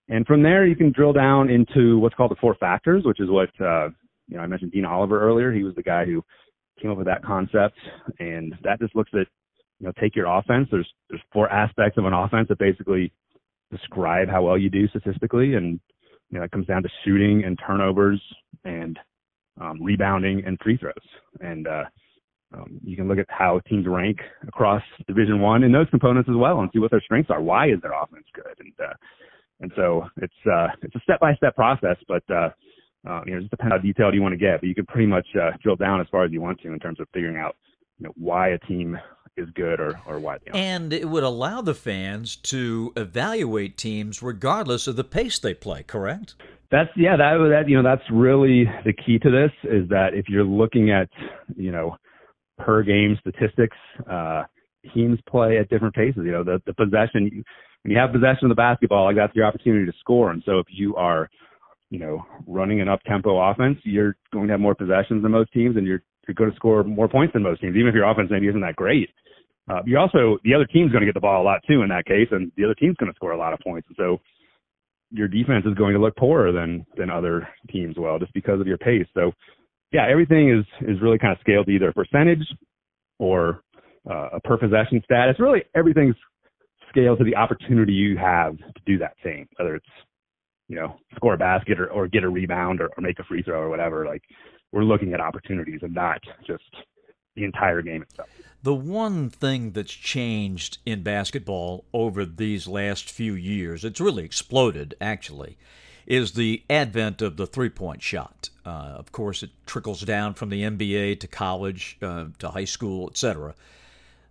and 0.10 0.26
from 0.28 0.44
there, 0.44 0.66
you 0.66 0.76
can 0.76 0.92
drill 0.92 1.14
down 1.14 1.50
into 1.50 1.98
what's 2.00 2.16
called 2.16 2.32
the 2.32 2.36
four 2.40 2.56
factors, 2.56 3.04
which 3.06 3.20
is 3.20 3.30
what, 3.30 3.50
uh, 3.60 3.90
you 4.28 4.38
know, 4.38 4.42
I 4.42 4.48
mentioned 4.48 4.72
Dean 4.72 4.86
Oliver 4.86 5.22
earlier. 5.22 5.52
He 5.52 5.64
was 5.64 5.76
the 5.76 5.84
guy 5.84 6.06
who 6.06 6.24
came 6.82 6.92
up 6.92 6.98
with 6.98 7.08
that 7.08 7.24
concept. 7.24 7.78
And 8.20 8.54
that 8.64 8.80
just 8.80 8.96
looks 8.96 9.12
at, 9.14 9.28
you 9.80 9.88
know, 9.88 9.94
take 10.00 10.16
your 10.16 10.28
offense. 10.28 10.68
There's, 10.72 10.88
there's 11.10 11.22
four 11.34 11.50
aspects 11.52 11.98
of 11.98 12.06
an 12.06 12.14
offense 12.14 12.50
that 12.50 12.60
basically 12.60 13.12
describe 13.72 14.30
how 14.30 14.44
well 14.44 14.58
you 14.58 14.70
do 14.70 14.88
statistically. 14.90 15.56
And 15.56 15.80
you 16.30 16.40
know, 16.40 16.46
it 16.46 16.52
comes 16.52 16.68
down 16.68 16.84
to 16.84 16.90
shooting 17.04 17.44
and 17.46 17.58
turnovers 17.66 18.22
and 18.66 19.00
um, 19.60 19.82
rebounding 19.82 20.44
and 20.46 20.58
free 20.62 20.78
throws. 20.78 20.94
And 21.40 21.68
uh, 21.68 21.86
um, 22.54 22.80
you 22.84 22.96
can 22.96 23.08
look 23.08 23.18
at 23.18 23.26
how 23.30 23.62
teams 23.68 23.86
rank 23.88 24.20
across 24.48 24.84
Division 25.08 25.40
One 25.40 25.64
in 25.64 25.72
those 25.72 25.90
components 25.90 26.30
as 26.30 26.36
well, 26.36 26.60
and 26.60 26.70
see 26.74 26.80
what 26.80 26.92
their 26.92 27.02
strengths 27.02 27.30
are. 27.30 27.42
Why 27.42 27.70
is 27.70 27.80
their 27.82 27.94
offense 27.94 28.26
good? 28.34 28.60
And 28.60 28.74
uh, 28.80 28.94
and 29.62 29.72
so 29.76 30.06
it's 30.18 30.34
uh, 30.52 30.68
it's 30.82 30.96
a 30.96 31.00
step 31.02 31.20
by 31.20 31.34
step 31.36 31.56
process, 31.56 31.98
but 32.08 32.24
uh, 32.30 32.50
uh, 33.08 33.22
you 33.26 33.32
know, 33.32 33.38
it 33.38 33.42
just 33.42 33.52
depends 33.52 33.74
how 33.74 33.78
detailed 33.78 34.14
you 34.14 34.22
want 34.22 34.34
to 34.34 34.38
get. 34.38 34.62
But 34.62 34.68
you 34.68 34.76
can 34.76 34.86
pretty 34.86 35.08
much 35.08 35.28
uh, 35.36 35.52
drill 35.62 35.76
down 35.76 36.02
as 36.02 36.08
far 36.12 36.24
as 36.24 36.32
you 36.32 36.42
want 36.42 36.60
to 36.62 36.74
in 36.74 36.80
terms 36.80 37.00
of 37.00 37.08
figuring 37.14 37.38
out 37.38 37.56
you 38.00 38.06
know 38.06 38.14
why 38.18 38.50
a 38.50 38.60
team 38.60 38.98
is 39.38 39.50
good 39.54 39.80
or, 39.80 40.00
or 40.06 40.20
why 40.20 40.38
they 40.38 40.52
aren't. 40.52 40.64
And 40.64 40.94
it 40.94 41.10
would 41.10 41.24
allow 41.24 41.62
the 41.62 41.74
fans 41.74 42.36
to 42.38 42.94
evaluate 42.96 43.78
teams 43.78 44.24
regardless 44.24 44.88
of 44.88 44.96
the 44.96 45.04
pace 45.04 45.40
they 45.40 45.54
play, 45.54 45.84
correct? 45.84 46.36
That's 46.72 46.90
yeah, 46.96 47.16
that 47.18 47.38
that 47.52 47.70
you 47.70 47.82
know 47.82 47.84
that's 47.84 48.08
really 48.12 48.66
the 48.86 48.94
key 48.94 49.20
to 49.20 49.30
this 49.30 49.52
is 49.64 49.88
that 49.90 50.14
if 50.14 50.28
you're 50.28 50.44
looking 50.44 50.92
at 50.92 51.10
you 51.56 51.72
know 51.72 51.96
per 52.58 52.84
game 52.84 53.18
statistics, 53.20 53.78
uh, 54.10 54.44
teams 54.94 55.20
play 55.30 55.58
at 55.58 55.70
different 55.70 55.94
paces. 55.96 56.24
You 56.26 56.32
know 56.32 56.44
the 56.44 56.62
the 56.66 56.74
possession 56.74 57.44
when 57.84 57.92
you 57.92 57.98
have 57.98 58.12
possession 58.12 58.46
of 58.46 58.50
the 58.50 58.56
basketball, 58.56 59.06
like 59.06 59.16
that's 59.16 59.36
your 59.36 59.46
opportunity 59.46 59.86
to 59.86 59.98
score. 60.00 60.32
And 60.32 60.42
so 60.46 60.58
if 60.60 60.68
you 60.70 60.96
are 60.96 61.30
you 61.92 62.00
know 62.00 62.26
running 62.48 62.82
an 62.82 62.90
up 62.90 63.02
tempo 63.04 63.38
offense, 63.40 63.78
you're 63.84 64.16
going 64.34 64.48
to 64.48 64.54
have 64.54 64.60
more 64.60 64.76
possessions 64.76 65.22
than 65.22 65.32
most 65.32 65.54
teams, 65.54 65.78
and 65.78 65.86
you're 65.86 66.02
you're 66.28 66.36
going 66.36 66.50
to 66.50 66.56
score 66.56 66.84
more 66.84 67.08
points 67.08 67.34
than 67.34 67.44
most 67.44 67.62
teams, 67.62 67.76
even 67.76 67.90
if 67.90 67.96
your 67.96 68.10
offense 68.10 68.30
maybe 68.32 68.48
isn't 68.48 68.62
that 68.62 68.76
great. 68.76 69.10
Uh, 69.70 69.82
you 69.86 69.98
also 69.98 70.38
the 70.44 70.54
other 70.54 70.66
team's 70.66 70.92
going 70.92 71.02
to 71.02 71.08
get 71.08 71.14
the 71.14 71.20
ball 71.20 71.42
a 71.42 71.46
lot 71.46 71.62
too 71.68 71.82
in 71.84 71.90
that 71.90 72.06
case, 72.06 72.28
and 72.32 72.52
the 72.58 72.64
other 72.64 72.76
team's 72.76 72.96
going 72.98 73.12
to 73.12 73.16
score 73.16 73.32
a 73.32 73.38
lot 73.38 73.54
of 73.54 73.60
points. 73.60 73.88
And 73.88 73.98
so 73.98 74.20
your 75.16 75.28
defense 75.28 75.66
is 75.66 75.74
going 75.76 75.94
to 75.94 76.00
look 76.00 76.16
poorer 76.16 76.52
than 76.52 76.86
than 76.98 77.10
other 77.10 77.48
teams 77.72 77.96
well 77.98 78.20
just 78.20 78.34
because 78.34 78.60
of 78.60 78.68
your 78.68 78.78
pace. 78.78 79.08
So 79.14 79.32
yeah, 79.92 80.08
everything 80.10 80.52
is 80.52 80.66
is 80.88 81.02
really 81.02 81.18
kind 81.18 81.32
of 81.32 81.40
scaled 81.40 81.68
to 81.68 81.72
either 81.72 81.90
a 81.90 81.94
percentage 81.94 82.46
or 83.18 83.62
uh, 84.10 84.30
a 84.34 84.40
per 84.42 84.58
possession 84.58 85.02
stat. 85.04 85.30
It's 85.30 85.40
really 85.40 85.64
everything's 85.76 86.16
scaled 86.90 87.20
to 87.20 87.24
the 87.24 87.36
opportunity 87.36 87.94
you 87.94 88.18
have 88.18 88.58
to 88.58 88.82
do 88.86 88.98
that 89.00 89.16
thing, 89.24 89.48
whether 89.58 89.76
it's 89.76 89.86
you 90.68 90.76
know 90.76 90.98
score 91.16 91.36
a 91.36 91.38
basket 91.38 91.80
or, 91.80 91.90
or 91.92 92.08
get 92.08 92.24
a 92.24 92.30
rebound 92.30 92.82
or, 92.82 92.88
or 92.98 93.02
make 93.02 93.20
a 93.20 93.24
free 93.24 93.42
throw 93.42 93.62
or 93.62 93.70
whatever. 93.70 94.06
Like 94.06 94.24
we're 94.72 94.84
looking 94.84 95.14
at 95.14 95.22
opportunities 95.22 95.80
and 95.82 95.94
not 95.94 96.20
just 96.46 96.64
the 97.36 97.44
entire 97.44 97.82
game 97.82 98.02
itself. 98.02 98.30
The 98.64 98.74
one 98.74 99.30
thing 99.30 99.72
that's 99.72 99.94
changed 99.94 100.80
in 100.86 101.04
basketball 101.04 101.86
over 101.94 102.26
these 102.26 102.68
last 102.68 103.12
few 103.12 103.34
years, 103.34 103.86
it's 103.86 104.02
really 104.02 104.24
exploded 104.24 104.96
actually, 105.00 105.58
is 106.08 106.34
the 106.34 106.64
advent 106.70 107.22
of 107.22 107.38
the 107.38 107.48
three 107.48 107.70
point 107.70 108.02
shot. 108.02 108.50
Uh, 108.66 108.96
of 108.98 109.12
course, 109.12 109.44
it 109.44 109.52
trickles 109.66 110.02
down 110.02 110.34
from 110.34 110.50
the 110.50 110.64
NBA 110.64 111.20
to 111.20 111.28
college, 111.28 111.98
uh, 112.02 112.26
to 112.40 112.50
high 112.50 112.66
school, 112.66 113.10
etc. 113.10 113.54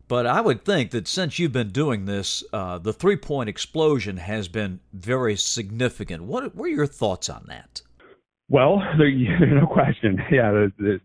But 0.06 0.26
I 0.26 0.40
would 0.40 0.64
think 0.64 0.90
that 0.90 1.08
since 1.08 1.38
you've 1.38 1.52
been 1.52 1.70
doing 1.70 2.04
this, 2.04 2.44
uh, 2.52 2.78
the 2.78 2.92
three 2.92 3.16
point 3.16 3.49
explosion 3.49 4.18
has 4.18 4.49
been 4.49 4.80
very 4.92 5.37
significant. 5.37 6.25
What, 6.25 6.54
what 6.54 6.66
are 6.66 6.68
your 6.68 6.87
thoughts 6.87 7.28
on 7.28 7.44
that? 7.49 7.82
Well, 8.49 8.82
there, 8.99 9.11
no 9.46 9.66
question. 9.66 10.23
Yeah, 10.30 10.50
the, 10.52 10.73
the, 10.78 11.00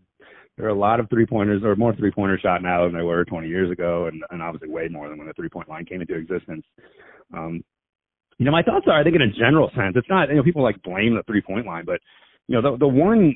there 0.60 0.68
are 0.68 0.72
a 0.72 0.78
lot 0.78 1.00
of 1.00 1.08
three 1.08 1.24
pointers 1.24 1.62
or 1.64 1.74
more 1.74 1.96
three 1.96 2.10
pointers 2.10 2.40
shot 2.42 2.62
now 2.62 2.84
than 2.84 2.92
there 2.92 3.06
were 3.06 3.24
20 3.24 3.48
years 3.48 3.70
ago, 3.70 4.06
and, 4.06 4.22
and 4.30 4.42
obviously 4.42 4.68
way 4.68 4.88
more 4.88 5.08
than 5.08 5.16
when 5.16 5.26
the 5.26 5.32
three 5.32 5.48
point 5.48 5.70
line 5.70 5.86
came 5.86 6.02
into 6.02 6.14
existence. 6.14 6.64
Um, 7.34 7.64
you 8.36 8.44
know, 8.44 8.52
my 8.52 8.62
thoughts 8.62 8.84
are, 8.86 9.00
I 9.00 9.02
think 9.02 9.16
in 9.16 9.22
a 9.22 9.32
general 9.32 9.70
sense, 9.74 9.96
it's 9.96 10.08
not, 10.10 10.28
you 10.28 10.36
know, 10.36 10.42
people 10.42 10.62
like 10.62 10.82
blame 10.82 11.14
the 11.14 11.22
three 11.26 11.40
point 11.40 11.66
line, 11.66 11.84
but, 11.86 12.00
you 12.46 12.60
know, 12.60 12.72
the, 12.72 12.76
the 12.76 12.88
one 12.88 13.34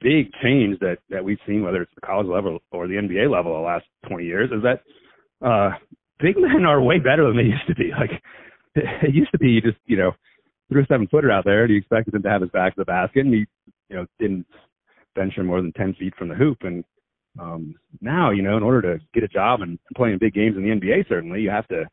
big 0.00 0.32
change 0.42 0.80
that, 0.80 0.98
that 1.08 1.24
we've 1.24 1.38
seen, 1.46 1.62
whether 1.62 1.82
it's 1.82 1.94
the 1.94 2.00
college 2.00 2.26
level 2.26 2.58
or 2.72 2.88
the 2.88 2.94
NBA 2.94 3.30
level 3.30 3.54
the 3.54 3.60
last 3.60 3.84
20 4.08 4.24
years, 4.24 4.50
is 4.50 4.62
that, 4.64 4.82
uh, 5.46 5.70
big 6.18 6.36
men 6.36 6.64
are 6.64 6.82
way 6.82 6.98
better 6.98 7.28
than 7.28 7.36
they 7.36 7.42
used 7.54 7.66
to 7.68 7.76
be. 7.76 7.92
Like, 7.92 8.20
it 8.74 9.14
used 9.14 9.30
to 9.30 9.38
be 9.38 9.50
you 9.50 9.60
just, 9.60 9.78
you 9.86 9.96
know, 9.96 10.10
threw 10.68 10.82
a 10.82 10.86
seven 10.86 11.06
footer 11.06 11.30
out 11.30 11.44
there 11.44 11.62
and 11.62 11.72
you 11.72 11.78
expected 11.78 12.12
him 12.12 12.22
to 12.22 12.28
have 12.28 12.42
his 12.42 12.50
back 12.50 12.74
to 12.74 12.80
the 12.80 12.84
basket 12.84 13.24
and 13.24 13.34
he, 13.34 13.46
you 13.88 13.96
know, 13.96 14.06
didn't 14.18 14.46
venture 15.16 15.42
more 15.42 15.60
than 15.60 15.72
10 15.72 15.94
feet 15.94 16.14
from 16.16 16.28
the 16.28 16.34
hoop. 16.34 16.58
And 16.62 16.84
um, 17.38 17.74
now, 18.00 18.30
you 18.30 18.42
know, 18.42 18.56
in 18.56 18.62
order 18.62 18.82
to 18.82 19.04
get 19.14 19.24
a 19.24 19.28
job 19.28 19.62
and 19.62 19.78
play 19.96 20.12
in 20.12 20.18
big 20.18 20.34
games 20.34 20.56
in 20.56 20.62
the 20.62 20.70
NBA, 20.70 21.08
certainly 21.08 21.40
you 21.40 21.50
have 21.50 21.66
to, 21.68 21.84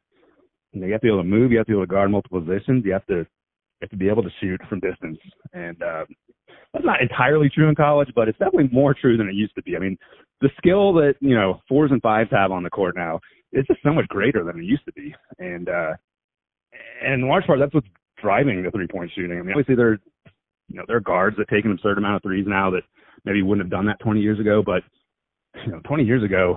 you 0.71 0.81
know, 0.81 0.87
you 0.87 0.93
have 0.93 1.01
to 1.01 1.05
be 1.05 1.11
able 1.11 1.23
to 1.23 1.27
move, 1.27 1.51
you 1.51 1.57
have 1.57 1.67
to 1.67 1.71
be 1.71 1.75
able 1.75 1.85
to 1.85 1.91
guard 1.91 2.11
multiple 2.11 2.41
positions, 2.41 2.83
you 2.85 2.93
have 2.93 3.05
to, 3.07 3.17
you 3.17 3.81
have 3.81 3.89
to 3.89 3.97
be 3.97 4.09
able 4.09 4.23
to 4.23 4.29
shoot 4.41 4.61
from 4.69 4.79
distance. 4.79 5.17
And 5.53 5.81
uh, 5.81 6.05
that's 6.73 6.85
not 6.85 7.01
entirely 7.01 7.49
true 7.49 7.69
in 7.69 7.75
college, 7.75 8.09
but 8.15 8.27
it's 8.27 8.39
definitely 8.39 8.69
more 8.71 8.93
true 8.93 9.17
than 9.17 9.27
it 9.27 9.35
used 9.35 9.55
to 9.55 9.63
be. 9.63 9.75
I 9.75 9.79
mean, 9.79 9.97
the 10.41 10.49
skill 10.57 10.93
that 10.93 11.15
you 11.21 11.35
know 11.35 11.61
fours 11.69 11.91
and 11.91 12.01
fives 12.01 12.29
have 12.31 12.51
on 12.51 12.63
the 12.63 12.69
court 12.69 12.95
now 12.95 13.19
is 13.51 13.65
just 13.67 13.81
so 13.83 13.93
much 13.93 14.07
greater 14.07 14.43
than 14.43 14.59
it 14.59 14.65
used 14.65 14.85
to 14.85 14.93
be. 14.93 15.13
And 15.39 15.69
uh, 15.69 15.93
and 17.03 17.21
in 17.21 17.27
large 17.27 17.45
part, 17.45 17.59
that's 17.59 17.73
what's 17.73 17.87
driving 18.21 18.63
the 18.63 18.71
three 18.71 18.87
point 18.87 19.11
shooting. 19.15 19.37
I 19.37 19.41
mean, 19.41 19.51
obviously 19.51 19.75
there, 19.75 19.99
you 20.67 20.77
know, 20.77 20.83
there 20.87 20.97
are 20.97 21.01
guards 21.01 21.37
that 21.37 21.49
take 21.49 21.65
an 21.65 21.71
absurd 21.71 21.97
amount 21.97 22.17
of 22.17 22.23
threes 22.23 22.45
now 22.47 22.71
that 22.71 22.83
maybe 23.25 23.41
wouldn't 23.41 23.65
have 23.65 23.71
done 23.71 23.85
that 23.87 23.99
20 23.99 24.19
years 24.19 24.39
ago. 24.39 24.63
But 24.65 24.83
you 25.65 25.71
know, 25.71 25.81
20 25.85 26.03
years 26.03 26.23
ago, 26.23 26.55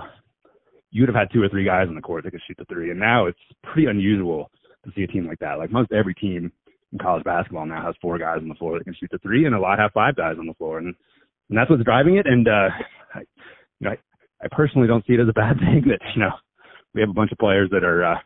you'd 0.91 1.09
have 1.09 1.15
had 1.15 1.29
two 1.31 1.41
or 1.41 1.49
three 1.49 1.65
guys 1.65 1.87
on 1.87 1.95
the 1.95 2.01
court 2.01 2.23
that 2.23 2.31
could 2.31 2.41
shoot 2.47 2.57
the 2.57 2.65
three, 2.65 2.91
and 2.91 2.99
now 2.99 3.25
it's 3.25 3.39
pretty 3.63 3.87
unusual 3.87 4.49
to 4.85 4.91
see 4.95 5.03
a 5.03 5.07
team 5.07 5.27
like 5.27 5.39
that. 5.39 5.57
Like 5.57 5.71
most 5.71 5.91
every 5.91 6.13
team 6.13 6.51
in 6.91 6.99
college 6.99 7.23
basketball 7.23 7.65
now 7.65 7.85
has 7.85 7.95
four 8.01 8.17
guys 8.17 8.37
on 8.37 8.47
the 8.47 8.55
floor 8.55 8.77
that 8.77 8.85
can 8.85 8.95
shoot 8.99 9.09
the 9.11 9.19
three, 9.19 9.45
and 9.45 9.55
a 9.55 9.59
lot 9.59 9.79
have 9.79 9.91
five 9.93 10.15
guys 10.15 10.35
on 10.39 10.47
the 10.47 10.53
floor, 10.53 10.77
and 10.77 10.95
and 11.49 11.57
that's 11.57 11.69
what's 11.69 11.83
driving 11.83 12.17
it. 12.17 12.25
And 12.27 12.47
uh, 12.47 12.69
I, 13.13 13.19
you 13.19 13.25
know, 13.81 13.91
I, 13.91 13.97
I 14.43 14.47
personally 14.51 14.87
don't 14.87 15.05
see 15.05 15.13
it 15.13 15.19
as 15.19 15.29
a 15.29 15.33
bad 15.33 15.57
thing 15.59 15.83
that 15.87 15.99
you 16.15 16.21
know 16.21 16.31
we 16.93 17.01
have 17.01 17.09
a 17.09 17.13
bunch 17.13 17.31
of 17.31 17.37
players 17.37 17.69
that 17.71 17.83
are 17.83 18.03
uh, 18.03 18.17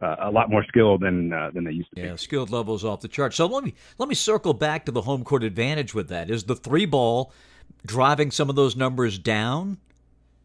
uh, 0.00 0.16
a 0.24 0.30
lot 0.30 0.50
more 0.50 0.64
skilled 0.68 1.02
than 1.02 1.32
uh, 1.32 1.50
than 1.52 1.64
they 1.64 1.72
used 1.72 1.90
to 1.94 2.00
yeah, 2.00 2.04
be. 2.04 2.10
Yeah, 2.10 2.16
skilled 2.16 2.50
levels 2.50 2.84
off 2.84 3.00
the 3.00 3.08
chart. 3.08 3.34
So 3.34 3.46
let 3.46 3.64
me 3.64 3.74
let 3.98 4.08
me 4.08 4.14
circle 4.14 4.54
back 4.54 4.84
to 4.86 4.92
the 4.92 5.02
home 5.02 5.24
court 5.24 5.42
advantage 5.42 5.94
with 5.94 6.08
that. 6.08 6.30
Is 6.30 6.44
the 6.44 6.56
three 6.56 6.86
ball 6.86 7.32
driving 7.84 8.30
some 8.30 8.50
of 8.50 8.56
those 8.56 8.76
numbers 8.76 9.18
down 9.18 9.78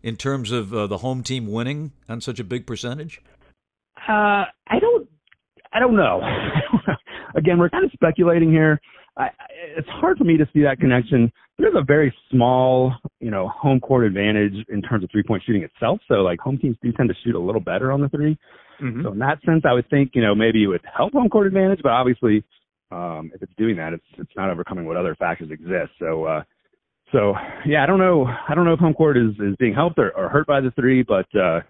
in 0.03 0.15
terms 0.15 0.51
of 0.51 0.73
uh, 0.73 0.88
the 0.88 0.99
home 0.99 1.23
team 1.23 1.51
winning 1.51 1.91
on 2.10 2.21
such 2.21 2.39
a 2.39 2.43
big 2.43 2.65
percentage? 2.65 3.21
Uh, 4.07 4.45
I 4.67 4.79
don't, 4.79 5.07
I 5.73 5.79
don't 5.79 5.95
know. 5.95 6.21
Again, 7.36 7.60
we're 7.60 7.69
kind 7.69 7.86
of 7.86 7.91
speculating 7.91 8.49
here. 8.51 8.79
I, 9.17 9.27
it's 9.77 9.88
hard 9.89 10.17
for 10.17 10.23
me 10.23 10.38
to 10.38 10.47
see 10.53 10.62
that 10.63 10.79
connection. 10.79 11.31
There's 11.57 11.75
a 11.75 11.84
very 11.84 12.13
small, 12.31 12.93
you 13.19 13.29
know, 13.29 13.49
home 13.49 13.79
court 13.79 14.05
advantage 14.05 14.53
in 14.69 14.81
terms 14.81 15.03
of 15.03 15.12
three 15.12 15.23
point 15.23 15.43
shooting 15.45 15.63
itself. 15.63 15.99
So 16.07 16.15
like 16.15 16.39
home 16.39 16.57
teams 16.57 16.77
do 16.81 16.91
tend 16.91 17.10
to 17.10 17.15
shoot 17.23 17.36
a 17.36 17.39
little 17.39 17.62
better 17.62 17.91
on 17.91 18.01
the 18.01 18.10
3 18.10 18.38
mm-hmm. 18.81 19.03
So 19.03 19.12
in 19.12 19.19
that 19.19 19.39
sense, 19.45 19.63
I 19.65 19.73
would 19.73 19.89
think, 19.89 20.12
you 20.13 20.21
know, 20.21 20.34
maybe 20.34 20.63
it 20.63 20.67
would 20.67 20.81
help 20.95 21.13
home 21.13 21.29
court 21.29 21.47
advantage, 21.47 21.79
but 21.84 21.91
obviously, 21.91 22.43
um, 22.91 23.31
if 23.34 23.41
it's 23.41 23.53
doing 23.57 23.77
that, 23.77 23.93
it's 23.93 24.03
it's 24.17 24.31
not 24.36 24.49
overcoming 24.49 24.86
what 24.86 24.97
other 24.97 25.15
factors 25.15 25.49
exist. 25.51 25.91
So 25.99 26.25
uh, 26.25 26.43
so 27.12 27.34
yeah, 27.65 27.84
I 27.84 27.86
don't 27.86 28.00
know. 28.00 28.26
I 28.26 28.56
don't 28.56 28.65
know 28.65 28.74
if 28.74 28.80
home 28.80 28.93
court 28.93 29.17
is 29.17 29.32
is 29.39 29.56
being 29.60 29.74
helped 29.74 30.00
or, 30.00 30.15
or 30.17 30.30
hurt 30.30 30.47
by 30.47 30.62
the 30.62 30.71
three, 30.71 31.04
but 31.04 31.28
uh, 31.36 31.62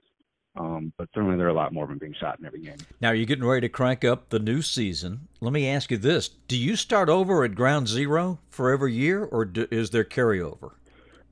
um, 0.56 0.94
but 0.98 1.08
certainly 1.14 1.38
there 1.38 1.48
are 1.48 1.50
a 1.52 1.54
lot 1.54 1.74
more 1.74 1.84
of 1.84 1.90
them 1.90 1.98
being 1.98 2.16
shot 2.20 2.40
in 2.40 2.46
every 2.46 2.62
game. 2.62 2.78
Now 3.00 3.12
you're 3.12 3.26
getting 3.26 3.46
ready 3.46 3.62
to 3.62 3.70
crank 3.70 4.04
up 4.04 4.30
the 4.30 4.40
new 4.40 4.62
season. 4.62 5.28
Let 5.40 5.54
me 5.54 5.68
ask 5.68 5.92
you 5.92 5.98
this: 5.98 6.28
Do 6.28 6.58
you 6.58 6.76
start 6.76 7.10
over 7.10 7.44
at 7.44 7.56
ground 7.56 7.88
zero 7.88 8.40
for 8.50 8.72
every 8.72 8.94
year, 8.94 9.24
or 9.24 9.46
do, 9.46 9.68
is 9.72 9.90
there 9.92 10.04
carryover? 10.04 10.72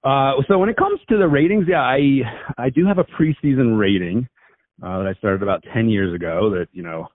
Uh, 0.03 0.33
so 0.47 0.57
when 0.57 0.69
it 0.69 0.77
comes 0.77 0.99
to 1.09 1.17
the 1.17 1.27
ratings, 1.27 1.65
yeah, 1.67 1.81
I 1.81 2.21
I 2.57 2.69
do 2.69 2.85
have 2.85 2.97
a 2.97 3.03
preseason 3.03 3.77
rating 3.77 4.27
uh, 4.81 4.99
that 4.99 5.07
I 5.07 5.13
started 5.19 5.43
about 5.43 5.63
ten 5.73 5.89
years 5.89 6.13
ago. 6.15 6.49
That 6.51 6.67
you 6.71 6.83
know 6.83 7.07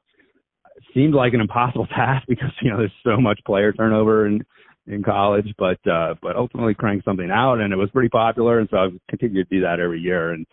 seemed 0.92 1.14
like 1.14 1.32
an 1.32 1.40
impossible 1.40 1.86
task 1.94 2.26
because 2.28 2.50
you 2.60 2.70
know 2.70 2.78
there's 2.78 2.92
so 3.02 3.16
much 3.20 3.40
player 3.46 3.72
turnover 3.72 4.26
and 4.26 4.44
in 4.86 5.02
college, 5.02 5.46
but 5.58 5.78
uh, 5.90 6.14
but 6.20 6.36
ultimately 6.36 6.74
cranked 6.74 7.04
something 7.04 7.30
out, 7.30 7.60
and 7.60 7.72
it 7.72 7.76
was 7.76 7.90
pretty 7.90 8.08
popular, 8.08 8.58
and 8.58 8.68
so 8.70 8.76
I've 8.78 8.98
continued 9.08 9.48
to 9.48 9.56
do 9.56 9.62
that 9.62 9.80
every 9.80 10.00
year, 10.00 10.32
and 10.32 10.46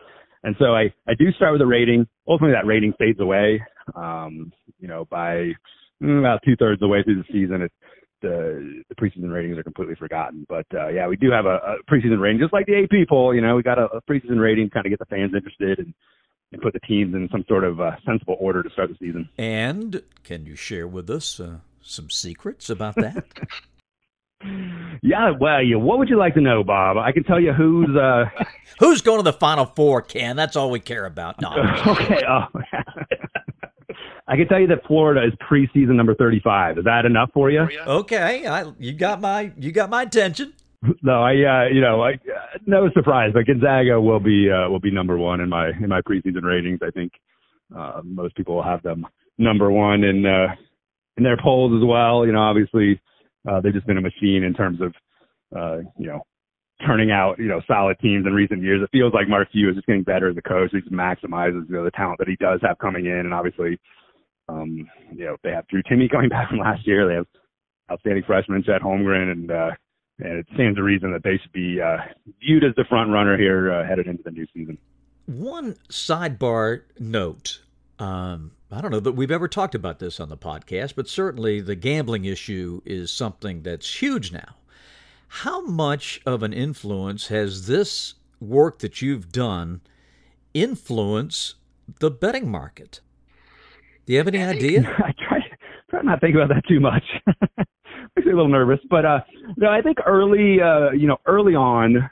and 0.43 0.55
so 0.59 0.73
I 0.75 0.93
I 1.07 1.13
do 1.17 1.31
start 1.33 1.53
with 1.53 1.61
a 1.61 1.67
rating. 1.67 2.07
Ultimately, 2.27 2.55
that 2.55 2.65
rating 2.65 2.93
fades 2.97 3.19
away. 3.19 3.61
Um, 3.95 4.51
you 4.79 4.87
know, 4.87 5.05
by 5.05 5.51
mm, 6.01 6.19
about 6.19 6.41
two 6.45 6.55
thirds 6.55 6.77
of 6.77 6.81
the 6.81 6.87
way 6.87 7.03
through 7.03 7.23
the 7.23 7.31
season, 7.31 7.61
it 7.61 7.71
the, 8.21 8.83
the 8.87 8.95
preseason 8.95 9.33
ratings 9.33 9.57
are 9.57 9.63
completely 9.63 9.95
forgotten. 9.95 10.45
But 10.47 10.67
uh, 10.73 10.89
yeah, 10.89 11.07
we 11.07 11.17
do 11.17 11.31
have 11.31 11.45
a, 11.45 11.55
a 11.55 11.77
preseason 11.89 12.21
rating, 12.21 12.39
just 12.39 12.53
like 12.53 12.67
the 12.67 12.83
AP 12.83 13.09
poll. 13.09 13.33
You 13.33 13.41
know, 13.41 13.55
we 13.55 13.63
got 13.63 13.79
a, 13.79 13.85
a 13.85 14.01
preseason 14.03 14.39
rating, 14.39 14.69
kind 14.69 14.85
of 14.85 14.91
get 14.91 14.99
the 14.99 15.05
fans 15.05 15.33
interested 15.35 15.79
and 15.79 15.93
and 16.53 16.61
put 16.61 16.73
the 16.73 16.79
teams 16.81 17.13
in 17.15 17.29
some 17.31 17.45
sort 17.47 17.63
of 17.63 17.79
uh, 17.79 17.91
sensible 18.05 18.35
order 18.39 18.61
to 18.61 18.69
start 18.71 18.89
the 18.89 18.95
season. 18.99 19.29
And 19.37 20.03
can 20.23 20.45
you 20.45 20.57
share 20.57 20.85
with 20.85 21.09
us 21.09 21.39
uh, 21.39 21.59
some 21.81 22.09
secrets 22.09 22.69
about 22.69 22.95
that? 22.95 23.23
Yeah, 25.03 25.31
well, 25.39 25.63
yeah, 25.63 25.77
what 25.77 25.99
would 25.99 26.09
you 26.09 26.17
like 26.17 26.33
to 26.35 26.41
know, 26.41 26.63
Bob? 26.63 26.97
I 26.97 27.11
can 27.11 27.23
tell 27.23 27.39
you 27.39 27.53
who's 27.53 27.95
uh 27.95 28.25
who's 28.79 29.01
going 29.01 29.19
to 29.19 29.23
the 29.23 29.33
Final 29.33 29.65
Four. 29.65 30.01
Ken, 30.01 30.35
that's 30.35 30.55
all 30.55 30.71
we 30.71 30.79
care 30.79 31.05
about. 31.05 31.41
No. 31.41 31.49
okay. 31.87 32.23
Oh. 32.27 32.45
I 34.27 34.37
can 34.37 34.47
tell 34.47 34.59
you 34.59 34.67
that 34.67 34.85
Florida 34.87 35.27
is 35.27 35.33
preseason 35.49 35.95
number 35.95 36.15
thirty-five. 36.15 36.77
Is 36.77 36.85
that 36.85 37.05
enough 37.05 37.31
for 37.33 37.49
you? 37.51 37.67
Okay, 37.85 38.47
I, 38.47 38.71
you 38.79 38.93
got 38.93 39.19
my 39.19 39.51
you 39.57 39.71
got 39.71 39.89
my 39.89 40.03
attention. 40.03 40.53
No, 41.01 41.21
I 41.21 41.31
uh, 41.31 41.69
you 41.69 41.81
know 41.81 42.01
I 42.01 42.13
uh, 42.13 42.57
no 42.65 42.89
surprise, 42.93 43.31
but 43.33 43.45
Gonzaga 43.45 43.99
will 43.99 44.19
be 44.19 44.49
uh, 44.49 44.69
will 44.69 44.79
be 44.79 44.91
number 44.91 45.17
one 45.17 45.41
in 45.41 45.49
my 45.49 45.69
in 45.69 45.89
my 45.89 46.01
preseason 46.01 46.43
ratings. 46.43 46.79
I 46.81 46.91
think 46.91 47.11
uh, 47.75 48.01
most 48.03 48.35
people 48.35 48.55
will 48.55 48.63
have 48.63 48.81
them 48.83 49.05
number 49.37 49.69
one 49.69 50.03
in 50.03 50.25
uh, 50.25 50.55
in 51.17 51.23
their 51.23 51.37
polls 51.37 51.73
as 51.75 51.85
well. 51.85 52.25
You 52.25 52.31
know, 52.31 52.39
obviously 52.41 53.01
uh, 53.49 53.61
they've 53.61 53.73
just 53.73 53.87
been 53.87 53.97
a 53.97 54.01
machine 54.01 54.43
in 54.43 54.53
terms 54.53 54.79
of 54.81 54.93
uh, 55.55 55.77
you 55.97 56.07
know 56.07 56.21
turning 56.85 57.11
out 57.11 57.37
you 57.39 57.47
know 57.47 57.61
solid 57.67 57.97
teams 57.99 58.25
in 58.25 58.33
recent 58.33 58.61
years. 58.61 58.81
It 58.81 58.89
feels 58.91 59.13
like 59.13 59.27
Mark 59.27 59.51
Few 59.51 59.69
is 59.69 59.75
just 59.75 59.87
getting 59.87 60.03
better 60.03 60.29
as 60.29 60.37
a 60.37 60.41
coach. 60.41 60.71
He 60.71 60.79
just 60.79 60.91
maximizes 60.91 61.67
you 61.69 61.75
know 61.75 61.83
the 61.83 61.91
talent 61.91 62.19
that 62.19 62.27
he 62.27 62.35
does 62.37 62.59
have 62.63 62.77
coming 62.79 63.05
in, 63.05 63.17
and 63.17 63.33
obviously 63.33 63.79
um, 64.49 64.87
you 65.13 65.25
know 65.25 65.37
they 65.43 65.51
have 65.51 65.67
Drew 65.67 65.83
Timme 65.83 66.09
coming 66.11 66.29
back 66.29 66.49
from 66.49 66.59
last 66.59 66.85
year. 66.87 67.07
They 67.07 67.15
have 67.15 67.27
outstanding 67.91 68.23
freshmen, 68.25 68.63
Chet 68.63 68.81
Holmgren, 68.81 69.31
and 69.31 69.51
uh, 69.51 69.71
and 70.19 70.39
it 70.39 70.47
stands 70.53 70.77
to 70.77 70.83
reason 70.83 71.11
that 71.13 71.23
they 71.23 71.39
should 71.41 71.51
be 71.51 71.79
uh, 71.81 71.97
viewed 72.39 72.63
as 72.63 72.75
the 72.75 72.85
front 72.89 73.11
runner 73.11 73.37
here 73.37 73.71
uh, 73.71 73.87
headed 73.87 74.07
into 74.07 74.23
the 74.23 74.31
new 74.31 74.45
season. 74.53 74.77
One 75.25 75.75
sidebar 75.89 76.83
note. 76.99 77.59
Um, 77.99 78.51
I 78.73 78.79
don't 78.79 78.91
know 78.91 79.01
that 79.01 79.13
we've 79.13 79.31
ever 79.31 79.49
talked 79.49 79.75
about 79.75 79.99
this 79.99 80.19
on 80.19 80.29
the 80.29 80.37
podcast, 80.37 80.95
but 80.95 81.09
certainly 81.09 81.59
the 81.59 81.75
gambling 81.75 82.23
issue 82.23 82.81
is 82.85 83.11
something 83.11 83.63
that's 83.63 84.01
huge 84.01 84.31
now. 84.31 84.55
How 85.27 85.65
much 85.65 86.21
of 86.25 86.41
an 86.41 86.53
influence 86.53 87.27
has 87.27 87.67
this 87.67 88.13
work 88.39 88.79
that 88.79 89.01
you've 89.01 89.31
done 89.31 89.81
influence 90.53 91.55
the 91.99 92.09
betting 92.09 92.49
market? 92.49 93.01
Do 94.05 94.13
you 94.13 94.19
have 94.19 94.29
any 94.29 94.41
idea? 94.41 94.81
I 94.99 95.11
try, 95.27 95.39
try 95.89 96.01
not 96.03 96.15
to 96.15 96.19
think 96.21 96.35
about 96.35 96.49
that 96.49 96.63
too 96.67 96.79
much. 96.79 97.03
Makes 98.15 98.25
me 98.25 98.31
a 98.31 98.35
little 98.35 98.47
nervous, 98.47 98.79
but 98.89 99.05
uh, 99.05 99.19
no, 99.57 99.69
I 99.69 99.81
think 99.81 99.97
early, 100.05 100.61
uh, 100.61 100.91
you 100.91 101.07
know, 101.07 101.17
early 101.25 101.55
on, 101.55 102.09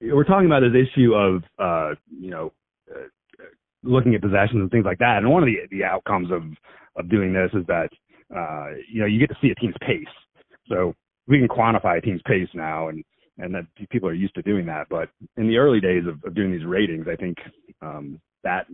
we're 0.00 0.24
talking 0.24 0.46
about 0.46 0.60
this 0.60 0.86
issue 0.88 1.14
of, 1.14 1.42
uh, 1.58 1.94
you 2.10 2.30
know, 2.30 2.52
looking 3.86 4.14
at 4.14 4.22
possessions 4.22 4.60
and 4.60 4.70
things 4.70 4.84
like 4.84 4.98
that. 4.98 5.18
And 5.18 5.30
one 5.30 5.42
of 5.42 5.46
the 5.46 5.56
the 5.70 5.84
outcomes 5.84 6.30
of 6.30 6.42
of 6.96 7.10
doing 7.10 7.32
this 7.32 7.50
is 7.52 7.66
that, 7.66 7.88
uh, 8.34 8.76
you 8.90 9.00
know, 9.00 9.06
you 9.06 9.18
get 9.18 9.28
to 9.28 9.36
see 9.40 9.50
a 9.50 9.54
team's 9.54 9.74
pace. 9.80 10.04
So 10.68 10.94
we 11.28 11.38
can 11.38 11.48
quantify 11.48 11.98
a 11.98 12.00
team's 12.00 12.22
pace 12.26 12.48
now, 12.54 12.88
and 12.88 13.04
and 13.38 13.54
that 13.54 13.66
people 13.90 14.08
are 14.08 14.14
used 14.14 14.34
to 14.34 14.42
doing 14.42 14.66
that. 14.66 14.88
But 14.88 15.08
in 15.36 15.46
the 15.46 15.58
early 15.58 15.80
days 15.80 16.04
of, 16.06 16.22
of 16.24 16.34
doing 16.34 16.52
these 16.52 16.64
ratings, 16.64 17.06
I 17.10 17.16
think 17.16 17.36
um, 17.82 18.20
that 18.44 18.66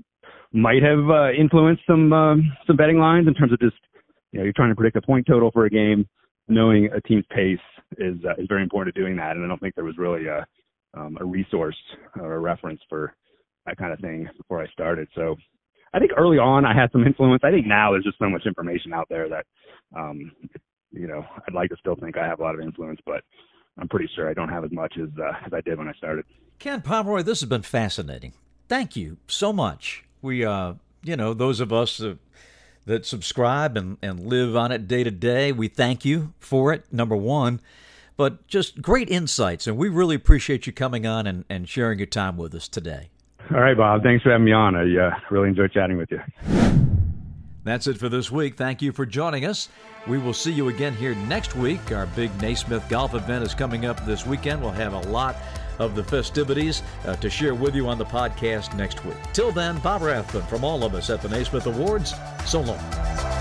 might 0.52 0.82
have 0.82 1.10
uh, 1.10 1.32
influenced 1.32 1.82
some 1.86 2.12
um, 2.12 2.52
some 2.66 2.76
betting 2.76 2.98
lines 2.98 3.26
in 3.26 3.34
terms 3.34 3.52
of 3.52 3.60
just 3.60 3.76
you 4.32 4.38
know 4.38 4.44
you're 4.44 4.52
trying 4.54 4.70
to 4.70 4.76
predict 4.76 4.96
a 4.96 5.02
point 5.02 5.26
total 5.26 5.50
for 5.50 5.66
a 5.66 5.70
game. 5.70 6.06
Knowing 6.48 6.90
a 6.92 7.00
team's 7.00 7.24
pace 7.30 7.58
is 7.98 8.16
uh, 8.24 8.34
is 8.40 8.46
very 8.48 8.62
important 8.62 8.94
to 8.94 9.00
doing 9.00 9.16
that, 9.16 9.36
and 9.36 9.44
I 9.44 9.48
don't 9.48 9.60
think 9.60 9.74
there 9.74 9.84
was 9.84 9.96
really 9.98 10.26
a 10.26 10.44
um, 10.94 11.16
a 11.20 11.24
resource 11.24 11.76
or 12.20 12.34
a 12.34 12.38
reference 12.38 12.80
for 12.88 13.14
that 13.66 13.76
kind 13.76 13.92
of 13.92 14.00
thing 14.00 14.28
before 14.36 14.62
I 14.62 14.66
started. 14.68 15.08
So 15.14 15.36
I 15.94 15.98
think 15.98 16.12
early 16.16 16.38
on 16.38 16.64
I 16.64 16.74
had 16.74 16.90
some 16.92 17.06
influence. 17.06 17.42
I 17.44 17.50
think 17.50 17.66
now 17.66 17.92
there's 17.92 18.04
just 18.04 18.18
so 18.18 18.28
much 18.28 18.46
information 18.46 18.92
out 18.92 19.08
there 19.08 19.28
that 19.28 19.46
um, 19.96 20.32
you 20.90 21.06
know 21.06 21.24
I'd 21.46 21.54
like 21.54 21.70
to 21.70 21.76
still 21.78 21.96
think 21.96 22.16
I 22.16 22.26
have 22.26 22.40
a 22.40 22.42
lot 22.42 22.54
of 22.54 22.60
influence, 22.60 23.00
but 23.04 23.22
I'm 23.78 23.88
pretty 23.88 24.08
sure 24.14 24.28
I 24.28 24.34
don't 24.34 24.48
have 24.48 24.64
as 24.64 24.72
much 24.72 24.94
as 25.00 25.08
uh, 25.18 25.32
as 25.46 25.52
I 25.52 25.60
did 25.60 25.78
when 25.78 25.88
I 25.88 25.92
started. 25.94 26.24
Ken 26.58 26.80
Pomeroy, 26.80 27.22
this 27.22 27.40
has 27.40 27.48
been 27.48 27.62
fascinating. 27.62 28.34
Thank 28.68 28.94
you 28.94 29.18
so 29.26 29.52
much. 29.52 30.04
We, 30.22 30.44
uh, 30.44 30.74
you 31.02 31.16
know, 31.16 31.34
those 31.34 31.58
of 31.58 31.72
us 31.72 31.98
that, 31.98 32.18
that 32.86 33.04
subscribe 33.04 33.76
and, 33.76 33.98
and 34.00 34.20
live 34.20 34.54
on 34.54 34.70
it 34.70 34.86
day 34.86 35.02
to 35.02 35.10
day, 35.10 35.50
we 35.50 35.66
thank 35.68 36.04
you 36.04 36.34
for 36.38 36.72
it, 36.72 36.84
number 36.92 37.16
one. 37.16 37.60
But 38.16 38.46
just 38.46 38.80
great 38.80 39.10
insights, 39.10 39.66
and 39.66 39.76
we 39.76 39.88
really 39.88 40.14
appreciate 40.14 40.66
you 40.66 40.72
coming 40.72 41.06
on 41.06 41.26
and, 41.26 41.44
and 41.50 41.68
sharing 41.68 41.98
your 41.98 42.06
time 42.06 42.36
with 42.36 42.54
us 42.54 42.68
today. 42.68 43.10
All 43.54 43.60
right, 43.60 43.76
Bob. 43.76 44.02
Thanks 44.02 44.22
for 44.22 44.30
having 44.30 44.46
me 44.46 44.52
on. 44.52 44.74
I 44.74 44.96
uh, 44.96 45.14
really 45.30 45.48
enjoyed 45.48 45.72
chatting 45.72 45.98
with 45.98 46.10
you. 46.10 46.20
That's 47.64 47.86
it 47.86 47.98
for 47.98 48.08
this 48.08 48.30
week. 48.30 48.56
Thank 48.56 48.82
you 48.82 48.92
for 48.92 49.06
joining 49.06 49.44
us. 49.44 49.68
We 50.06 50.18
will 50.18 50.32
see 50.32 50.52
you 50.52 50.68
again 50.68 50.94
here 50.94 51.14
next 51.14 51.54
week. 51.54 51.92
Our 51.92 52.06
big 52.06 52.30
Naismith 52.40 52.88
golf 52.88 53.14
event 53.14 53.44
is 53.44 53.54
coming 53.54 53.84
up 53.84 54.04
this 54.04 54.26
weekend. 54.26 54.62
We'll 54.62 54.72
have 54.72 54.94
a 54.94 55.00
lot 55.10 55.36
of 55.78 55.94
the 55.94 56.02
festivities 56.02 56.82
uh, 57.06 57.14
to 57.16 57.30
share 57.30 57.54
with 57.54 57.74
you 57.74 57.88
on 57.88 57.98
the 57.98 58.04
podcast 58.04 58.76
next 58.76 59.04
week. 59.04 59.16
Till 59.32 59.52
then, 59.52 59.78
Bob 59.78 60.02
Rathbun 60.02 60.42
from 60.42 60.64
all 60.64 60.82
of 60.82 60.94
us 60.94 61.10
at 61.10 61.22
the 61.22 61.28
Naismith 61.28 61.66
Awards. 61.66 62.14
So 62.46 62.62
long. 62.62 63.31